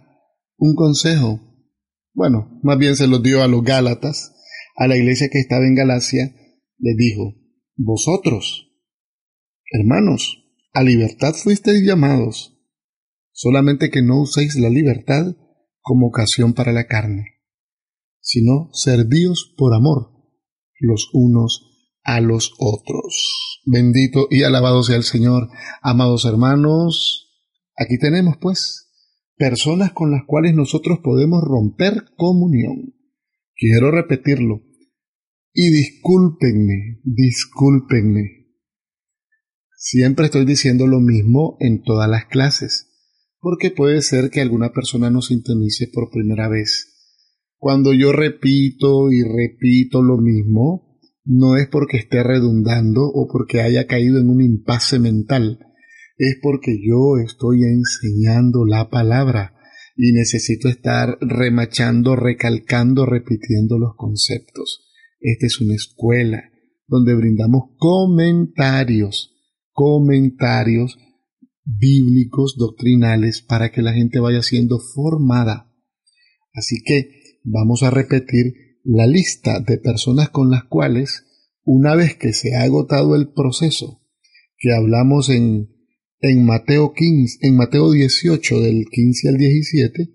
un 0.58 0.76
consejo. 0.76 1.40
Bueno, 2.14 2.60
más 2.62 2.78
bien 2.78 2.96
se 2.96 3.06
lo 3.06 3.18
dio 3.18 3.42
a 3.42 3.48
los 3.48 3.62
Gálatas, 3.62 4.34
a 4.76 4.86
la 4.86 4.96
iglesia 4.96 5.28
que 5.30 5.38
estaba 5.38 5.64
en 5.64 5.74
Galacia, 5.74 6.34
les 6.78 6.96
dijo, 6.96 7.34
vosotros, 7.76 8.70
hermanos, 9.72 10.38
a 10.74 10.82
libertad 10.82 11.34
fuisteis 11.34 11.82
llamados, 11.86 12.58
solamente 13.32 13.90
que 13.90 14.02
no 14.02 14.20
uséis 14.20 14.56
la 14.56 14.68
libertad 14.68 15.36
como 15.80 16.08
ocasión 16.08 16.54
para 16.54 16.72
la 16.72 16.86
carne, 16.86 17.40
sino 18.20 18.70
servíos 18.72 19.54
por 19.56 19.74
amor 19.74 20.12
los 20.82 21.08
unos 21.12 21.68
a 22.02 22.20
los 22.20 22.52
otros. 22.58 23.60
Bendito 23.64 24.26
y 24.30 24.42
alabado 24.42 24.82
sea 24.82 24.96
el 24.96 25.04
Señor. 25.04 25.48
Amados 25.80 26.24
hermanos, 26.24 27.30
aquí 27.76 27.98
tenemos 27.98 28.36
pues 28.40 28.81
personas 29.42 29.90
con 29.92 30.12
las 30.12 30.22
cuales 30.24 30.54
nosotros 30.54 31.00
podemos 31.02 31.42
romper 31.42 32.04
comunión. 32.16 32.94
Quiero 33.56 33.90
repetirlo. 33.90 34.62
Y 35.52 35.68
discúlpenme, 35.72 37.00
discúlpenme. 37.02 38.46
Siempre 39.76 40.26
estoy 40.26 40.44
diciendo 40.44 40.86
lo 40.86 41.00
mismo 41.00 41.56
en 41.58 41.82
todas 41.82 42.08
las 42.08 42.26
clases 42.26 42.88
porque 43.40 43.72
puede 43.72 44.00
ser 44.02 44.30
que 44.30 44.40
alguna 44.40 44.70
persona 44.72 45.10
nos 45.10 45.26
sintonice 45.26 45.88
por 45.92 46.12
primera 46.12 46.48
vez. 46.48 47.18
Cuando 47.56 47.92
yo 47.92 48.12
repito 48.12 49.10
y 49.10 49.24
repito 49.24 50.02
lo 50.02 50.18
mismo, 50.18 51.00
no 51.24 51.56
es 51.56 51.66
porque 51.66 51.96
esté 51.96 52.22
redundando 52.22 53.02
o 53.02 53.26
porque 53.26 53.60
haya 53.60 53.88
caído 53.88 54.20
en 54.20 54.30
un 54.30 54.40
impasse 54.40 55.00
mental, 55.00 55.58
es 56.18 56.36
porque 56.42 56.78
yo 56.84 57.18
estoy 57.24 57.64
enseñando 57.64 58.64
la 58.64 58.90
palabra 58.90 59.56
y 59.96 60.12
necesito 60.12 60.68
estar 60.68 61.18
remachando, 61.20 62.16
recalcando, 62.16 63.06
repitiendo 63.06 63.78
los 63.78 63.94
conceptos. 63.96 64.84
Esta 65.20 65.46
es 65.46 65.60
una 65.60 65.74
escuela 65.74 66.42
donde 66.86 67.14
brindamos 67.14 67.74
comentarios, 67.78 69.34
comentarios 69.72 70.98
bíblicos, 71.64 72.56
doctrinales, 72.58 73.40
para 73.42 73.70
que 73.70 73.82
la 73.82 73.92
gente 73.92 74.20
vaya 74.20 74.42
siendo 74.42 74.78
formada. 74.94 75.72
Así 76.52 76.82
que 76.84 77.38
vamos 77.44 77.82
a 77.82 77.90
repetir 77.90 78.78
la 78.84 79.06
lista 79.06 79.60
de 79.60 79.78
personas 79.78 80.30
con 80.30 80.50
las 80.50 80.64
cuales, 80.64 81.24
una 81.64 81.94
vez 81.94 82.16
que 82.16 82.32
se 82.32 82.56
ha 82.56 82.62
agotado 82.62 83.14
el 83.14 83.32
proceso 83.32 84.00
que 84.58 84.72
hablamos 84.72 85.28
en, 85.28 85.71
en 86.22 86.46
Mateo 86.46 86.92
15, 86.94 87.38
en 87.42 87.56
Mateo 87.56 87.90
18 87.90 88.60
del 88.60 88.84
15 88.90 89.28
al 89.28 89.36
17, 89.36 90.08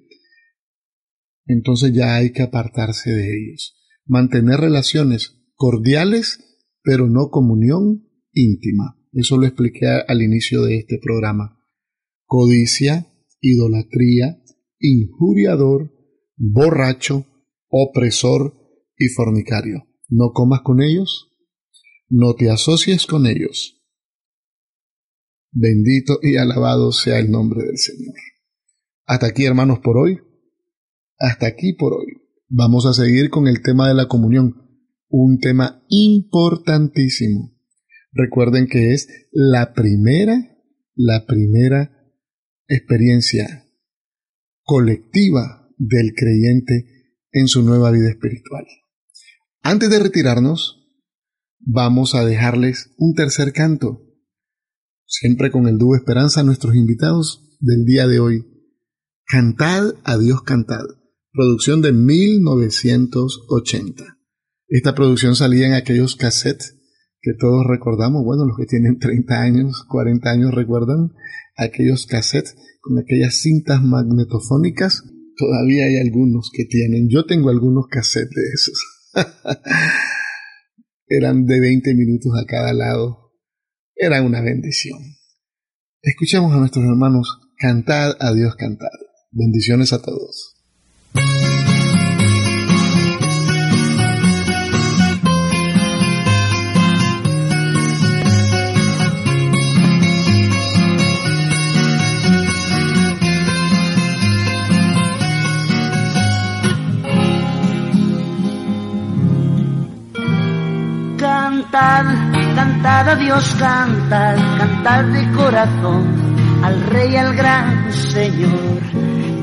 entonces 1.46 1.94
ya 1.94 2.16
hay 2.16 2.32
que 2.32 2.44
apartarse 2.44 3.12
de 3.12 3.28
ellos. 3.28 3.76
Mantener 4.06 4.62
relaciones 4.62 5.36
cordiales, 5.56 6.40
pero 6.82 7.08
no 7.08 7.30
comunión 7.30 8.08
íntima. 8.32 8.98
Eso 9.12 9.38
lo 9.38 9.48
expliqué 9.48 9.86
al 10.08 10.22
inicio 10.22 10.64
de 10.64 10.78
este 10.78 10.98
programa. 11.02 11.60
Codicia, 12.26 13.12
idolatría, 13.42 14.42
injuriador, 14.80 15.92
borracho, 16.38 17.26
opresor 17.68 18.54
y 18.98 19.10
fornicario. 19.10 19.88
No 20.08 20.32
comas 20.32 20.62
con 20.62 20.82
ellos, 20.82 21.34
no 22.08 22.34
te 22.36 22.50
asocies 22.50 23.06
con 23.08 23.28
ellos. 23.28 23.77
Bendito 25.60 26.20
y 26.22 26.38
alabado 26.38 26.92
sea 26.92 27.18
el 27.18 27.32
nombre 27.32 27.64
del 27.66 27.80
Señor. 27.80 28.14
Hasta 29.08 29.26
aquí, 29.26 29.46
hermanos, 29.46 29.80
por 29.80 29.98
hoy. 29.98 30.20
Hasta 31.18 31.48
aquí 31.48 31.74
por 31.74 31.94
hoy. 31.94 32.14
Vamos 32.48 32.86
a 32.86 32.94
seguir 32.94 33.32
con 33.32 33.48
el 33.48 33.64
tema 33.64 33.88
de 33.88 33.96
la 33.96 34.08
comunión, 34.08 34.54
un 35.10 35.40
tema 35.40 35.84
importantísimo. 35.90 37.58
Recuerden 38.12 38.68
que 38.68 38.94
es 38.94 39.08
la 39.32 39.74
primera, 39.74 40.60
la 40.94 41.26
primera 41.26 41.92
experiencia 42.68 43.66
colectiva 44.62 45.68
del 45.80 46.14
creyente 46.14 46.86
en 47.32 47.48
su 47.48 47.64
nueva 47.64 47.90
vida 47.90 48.10
espiritual. 48.10 48.68
Antes 49.64 49.90
de 49.90 49.98
retirarnos, 49.98 50.88
vamos 51.58 52.14
a 52.14 52.24
dejarles 52.26 52.94
un 53.00 53.16
tercer 53.16 53.54
canto, 53.54 54.07
siempre 55.08 55.52
con 55.52 55.68
el 55.68 55.78
dúo 55.78 55.96
Esperanza 55.96 56.42
nuestros 56.44 56.76
invitados 56.76 57.58
del 57.60 57.86
día 57.86 58.08
de 58.08 58.20
hoy. 58.20 58.46
Cantad 59.26 59.96
a 60.04 60.18
Dios 60.18 60.42
cantad, 60.44 60.84
producción 61.32 61.82
de 61.82 61.94
1980. 61.94 64.18
Esta 64.68 64.94
producción 64.94 65.36
salía 65.36 65.66
en 65.68 65.74
aquellos 65.74 66.16
cassettes 66.16 66.76
que 67.22 67.34
todos 67.34 67.66
recordamos, 67.66 68.24
bueno, 68.24 68.46
los 68.46 68.56
que 68.58 68.66
tienen 68.66 69.00
30 69.00 69.42
años, 69.42 69.84
40 69.90 70.30
años 70.30 70.54
recuerdan 70.54 71.14
aquellos 71.58 72.06
cassettes 72.06 72.56
con 72.82 73.00
aquellas 73.00 73.42
cintas 73.42 73.82
magnetofónicas. 73.84 75.04
Todavía 75.36 75.86
hay 75.86 75.98
algunos 75.98 76.52
que 76.54 76.66
tienen, 76.66 77.10
yo 77.10 77.26
tengo 77.26 77.50
algunos 77.50 77.88
cassettes 77.88 78.36
de 78.36 78.44
esos. 78.54 78.80
Eran 81.08 81.46
de 81.46 81.60
20 81.60 81.96
minutos 81.96 82.32
a 82.42 82.46
cada 82.46 82.72
lado. 82.74 83.27
Era 84.00 84.22
una 84.22 84.42
bendición. 84.42 85.00
Escuchemos 86.04 86.54
a 86.54 86.58
nuestros 86.58 86.86
hermanos 86.86 87.40
cantar 87.58 88.16
a 88.20 88.32
Dios 88.32 88.56
cantar. 88.56 88.92
Bendiciones 89.32 89.92
a 89.92 90.02
todos. 90.04 90.54
Cantar, 111.18 112.27
cantar 112.68 113.10
a 113.10 113.16
Dios, 113.16 113.56
cantar, 113.58 114.36
cantar 114.58 115.06
de 115.12 115.32
corazón 115.32 116.36
al 116.64 116.84
Rey, 116.84 117.16
al 117.16 117.34
gran 117.34 117.94
Señor. 117.94 118.82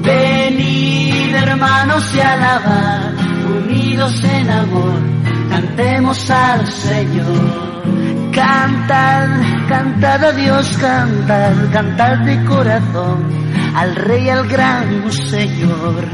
Venid 0.03 1.35
hermanos 1.35 2.14
y 2.14 2.20
alabar, 2.20 3.14
unidos 3.47 4.22
en 4.25 4.51
amor, 4.51 5.01
cantemos 5.49 6.31
al 6.31 6.66
Señor. 6.70 8.31
Cantar, 8.31 9.29
cantar 9.68 10.25
a 10.25 10.33
Dios, 10.33 10.77
cantar, 10.77 11.55
cantar 11.72 12.25
de 12.27 12.45
corazón 12.45 13.25
al 13.75 13.97
Rey, 13.97 14.29
al 14.29 14.47
gran 14.49 15.11
Señor. 15.11 16.05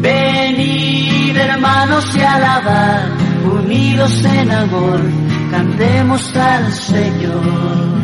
Venid 0.00 1.36
hermanos 1.36 2.14
y 2.14 2.20
alabar, 2.20 3.08
unidos 3.44 4.24
en 4.24 4.50
amor, 4.52 5.00
cantemos 5.52 6.34
al 6.34 6.72
Señor. 6.72 8.02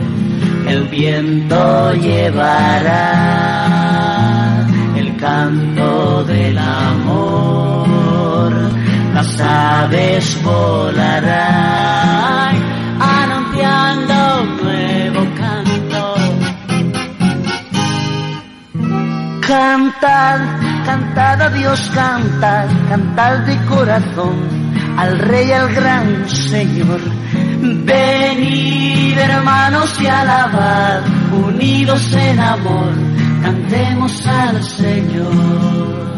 El 0.69 0.87
viento 0.89 1.95
llevará 1.95 2.99
el 4.95 5.17
canto 5.17 6.25
del 6.25 6.59
amor, 6.59 8.53
las 9.15 9.41
aves 9.41 10.43
volarán 10.43 11.35
anunciando 13.01 14.43
un 14.43 14.57
nuevo 14.63 15.21
canto. 15.35 16.15
Cantar, 19.47 20.39
cantar 20.85 21.43
a 21.43 21.49
Dios, 21.49 21.91
cantar, 21.95 22.69
cantar 22.91 23.47
de 23.47 23.57
corazón 23.65 24.69
al 24.99 25.19
Rey, 25.19 25.53
al 25.53 25.73
gran 25.75 26.29
Señor. 26.29 27.01
Venid 27.61 29.17
hermanos 29.17 29.97
y 30.01 30.07
alabad, 30.07 31.03
unidos 31.33 32.13
en 32.15 32.41
amor, 32.41 32.93
cantemos 33.43 34.27
al 34.27 34.63
Señor. 34.63 36.09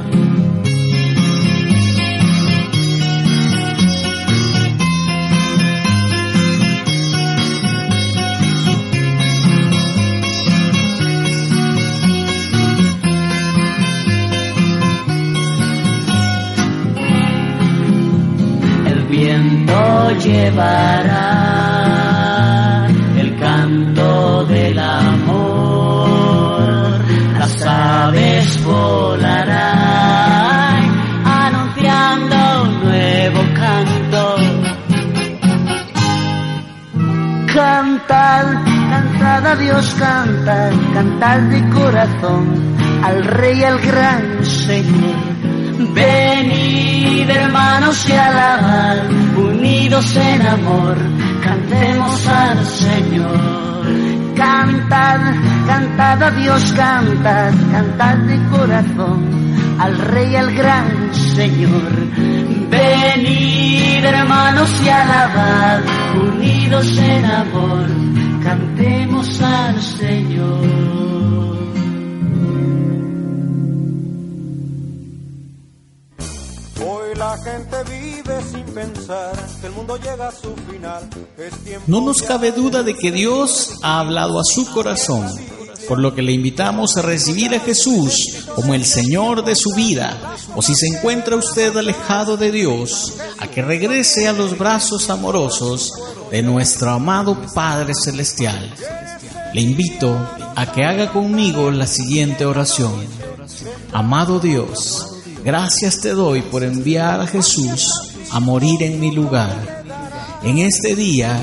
Llevará 20.21 21.27
el 23.17 23.37
canto 23.39 24.45
del 24.45 24.79
amor, 24.79 26.11
las 27.39 27.67
aves 27.67 28.63
volarán 28.65 29.65
anunciando 31.25 32.37
un 32.63 32.85
nuevo 32.85 33.41
canto. 33.55 34.37
Cantar, 37.55 38.65
cantar 38.91 39.47
a 39.47 39.57
Dios, 39.57 39.95
cantar, 39.99 40.73
cantar 40.95 41.49
de 41.49 41.69
corazón 41.71 42.77
al 43.03 43.25
Rey, 43.25 43.65
al 43.65 43.81
gran 43.81 44.45
Señor. 44.45 45.17
Venid 45.95 46.60
hermanos 47.31 48.09
y 48.09 48.13
alabad, 48.13 49.11
unidos 49.37 50.17
en 50.17 50.47
amor, 50.47 50.97
cantemos 51.43 52.27
al 52.27 52.67
Señor. 52.67 53.61
Cantad, 54.37 55.21
cantad 55.67 56.23
a 56.23 56.31
Dios, 56.31 56.73
cantad, 56.73 57.53
cantad 57.73 58.17
de 58.17 58.49
corazón 58.49 59.41
al 59.79 59.97
Rey, 59.99 60.37
al 60.37 60.55
gran 60.55 61.15
Señor. 61.15 61.93
Venid 62.71 64.05
hermanos 64.05 64.71
y 64.85 64.89
alabad, 64.89 65.81
unidos 66.15 66.99
en 66.99 67.25
amor, 67.25 67.87
cantemos 68.43 69.41
al 69.41 69.81
Señor. 69.81 70.20
No 81.87 82.01
nos 82.01 82.23
cabe 82.23 82.53
duda 82.53 82.83
de 82.83 82.95
que 82.95 83.11
Dios 83.11 83.75
ha 83.83 84.01
hablado 84.01 84.39
a 84.39 84.45
su 84.45 84.71
corazón, 84.73 85.27
por 85.89 85.99
lo 85.99 86.15
que 86.15 86.23
le 86.23 86.33
invitamos 86.33 86.97
a 86.97 87.03
recibir 87.03 87.55
a 87.55 87.61
Jesús 87.61 88.47
como 88.55 88.75
el 88.75 88.85
Señor 88.85 89.45
de 89.45 89.55
su 89.55 89.75
vida, 89.75 90.37
o 90.55 90.63
si 90.63 90.75
se 90.75 90.87
encuentra 90.87 91.37
usted 91.37 91.77
alejado 91.77 92.37
de 92.37 92.53
Dios, 92.53 93.15
a 93.39 93.49
que 93.49 93.63
regrese 93.63 94.29
a 94.29 94.33
los 94.33 94.57
brazos 94.57 95.11
amorosos 95.11 95.93
de 96.31 96.43
nuestro 96.43 96.91
amado 96.91 97.37
Padre 97.55 97.95
Celestial. 97.95 98.73
Le 99.53 99.63
invito 99.63 100.17
a 100.55 100.71
que 100.73 100.85
haga 100.85 101.13
conmigo 101.13 101.71
la 101.71 101.87
siguiente 101.87 102.47
oración. 102.47 102.95
Amado 103.93 104.39
Dios, 104.39 105.10
Gracias 105.45 106.01
te 106.01 106.11
doy 106.11 106.43
por 106.43 106.63
enviar 106.63 107.21
a 107.21 107.27
Jesús 107.27 107.89
a 108.31 108.41
morir 108.41 108.83
en 108.83 109.01
mi 109.01 109.11
lugar. 109.11 109.85
En 110.43 110.59
este 110.59 110.95
día 110.95 111.43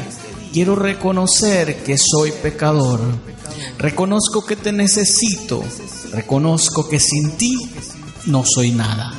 quiero 0.53 0.75
reconocer 0.75 1.83
que 1.83 1.97
soy 1.97 2.31
pecador. 2.31 2.99
Reconozco 3.79 4.45
que 4.45 4.55
te 4.55 4.71
necesito. 4.71 5.63
Reconozco 6.11 6.87
que 6.87 6.99
sin 6.99 7.31
ti 7.37 7.57
no 8.27 8.45
soy 8.45 8.71
nada. 8.71 9.13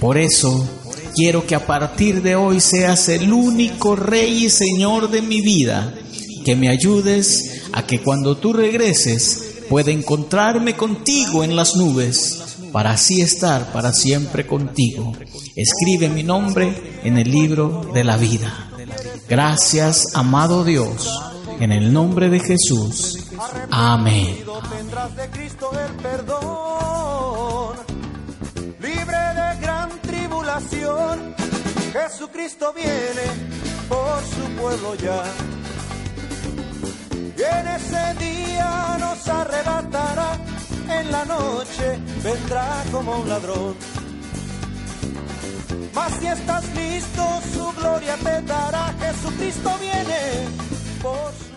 Por 0.00 0.18
eso 0.18 0.68
quiero 1.14 1.46
que 1.46 1.54
a 1.54 1.66
partir 1.66 2.20
de 2.20 2.36
hoy 2.36 2.60
seas 2.60 3.08
el 3.08 3.32
único 3.32 3.96
rey 3.96 4.44
y 4.44 4.50
señor 4.50 5.10
de 5.10 5.22
mi 5.22 5.40
vida. 5.40 5.94
Que 6.44 6.56
me 6.56 6.68
ayudes 6.68 7.62
a 7.72 7.86
que 7.86 8.02
cuando 8.02 8.36
tú 8.36 8.52
regreses 8.52 9.40
pueda 9.70 9.90
encontrarme 9.90 10.76
contigo 10.76 11.42
en 11.42 11.56
las 11.56 11.74
nubes 11.74 12.53
para 12.74 12.90
así 12.90 13.20
estar 13.20 13.70
para 13.72 13.92
siempre 13.92 14.48
contigo. 14.48 15.12
Escribe 15.54 16.08
mi 16.08 16.24
nombre 16.24 17.00
en 17.04 17.18
el 17.18 17.30
libro 17.30 17.88
de 17.94 18.02
la 18.02 18.16
vida. 18.16 18.68
Gracias, 19.28 20.16
amado 20.16 20.64
Dios, 20.64 21.08
en 21.60 21.70
el 21.70 21.92
nombre 21.92 22.28
de 22.30 22.40
Jesús. 22.40 23.28
Amén. 23.70 24.38
de 25.16 25.28
Cristo 25.30 25.70
el 25.70 25.94
perdón, 26.02 27.76
libre 28.80 29.18
de 29.18 29.60
gran 29.60 29.90
tribulación. 30.02 31.32
Jesucristo 31.92 32.72
viene 32.74 33.26
por 33.88 34.20
su 34.34 34.60
pueblo 34.60 34.96
ya. 34.96 35.22
Y 37.38 37.40
en 37.40 37.68
ese 37.68 38.14
día 38.18 38.96
nos 38.98 39.28
arrebatará, 39.28 40.38
en 40.88 41.12
la 41.12 41.24
noche 41.24 41.98
vendrá 42.22 42.84
como 42.92 43.18
un 43.18 43.28
ladrón. 43.28 43.74
Mas 45.94 46.12
si 46.18 46.26
estás 46.26 46.64
listo, 46.74 47.22
su 47.52 47.72
gloria 47.80 48.16
te 48.16 48.42
dará. 48.42 48.92
Jesucristo 49.00 49.70
viene 49.80 50.48
por 51.02 51.32
su 51.32 51.53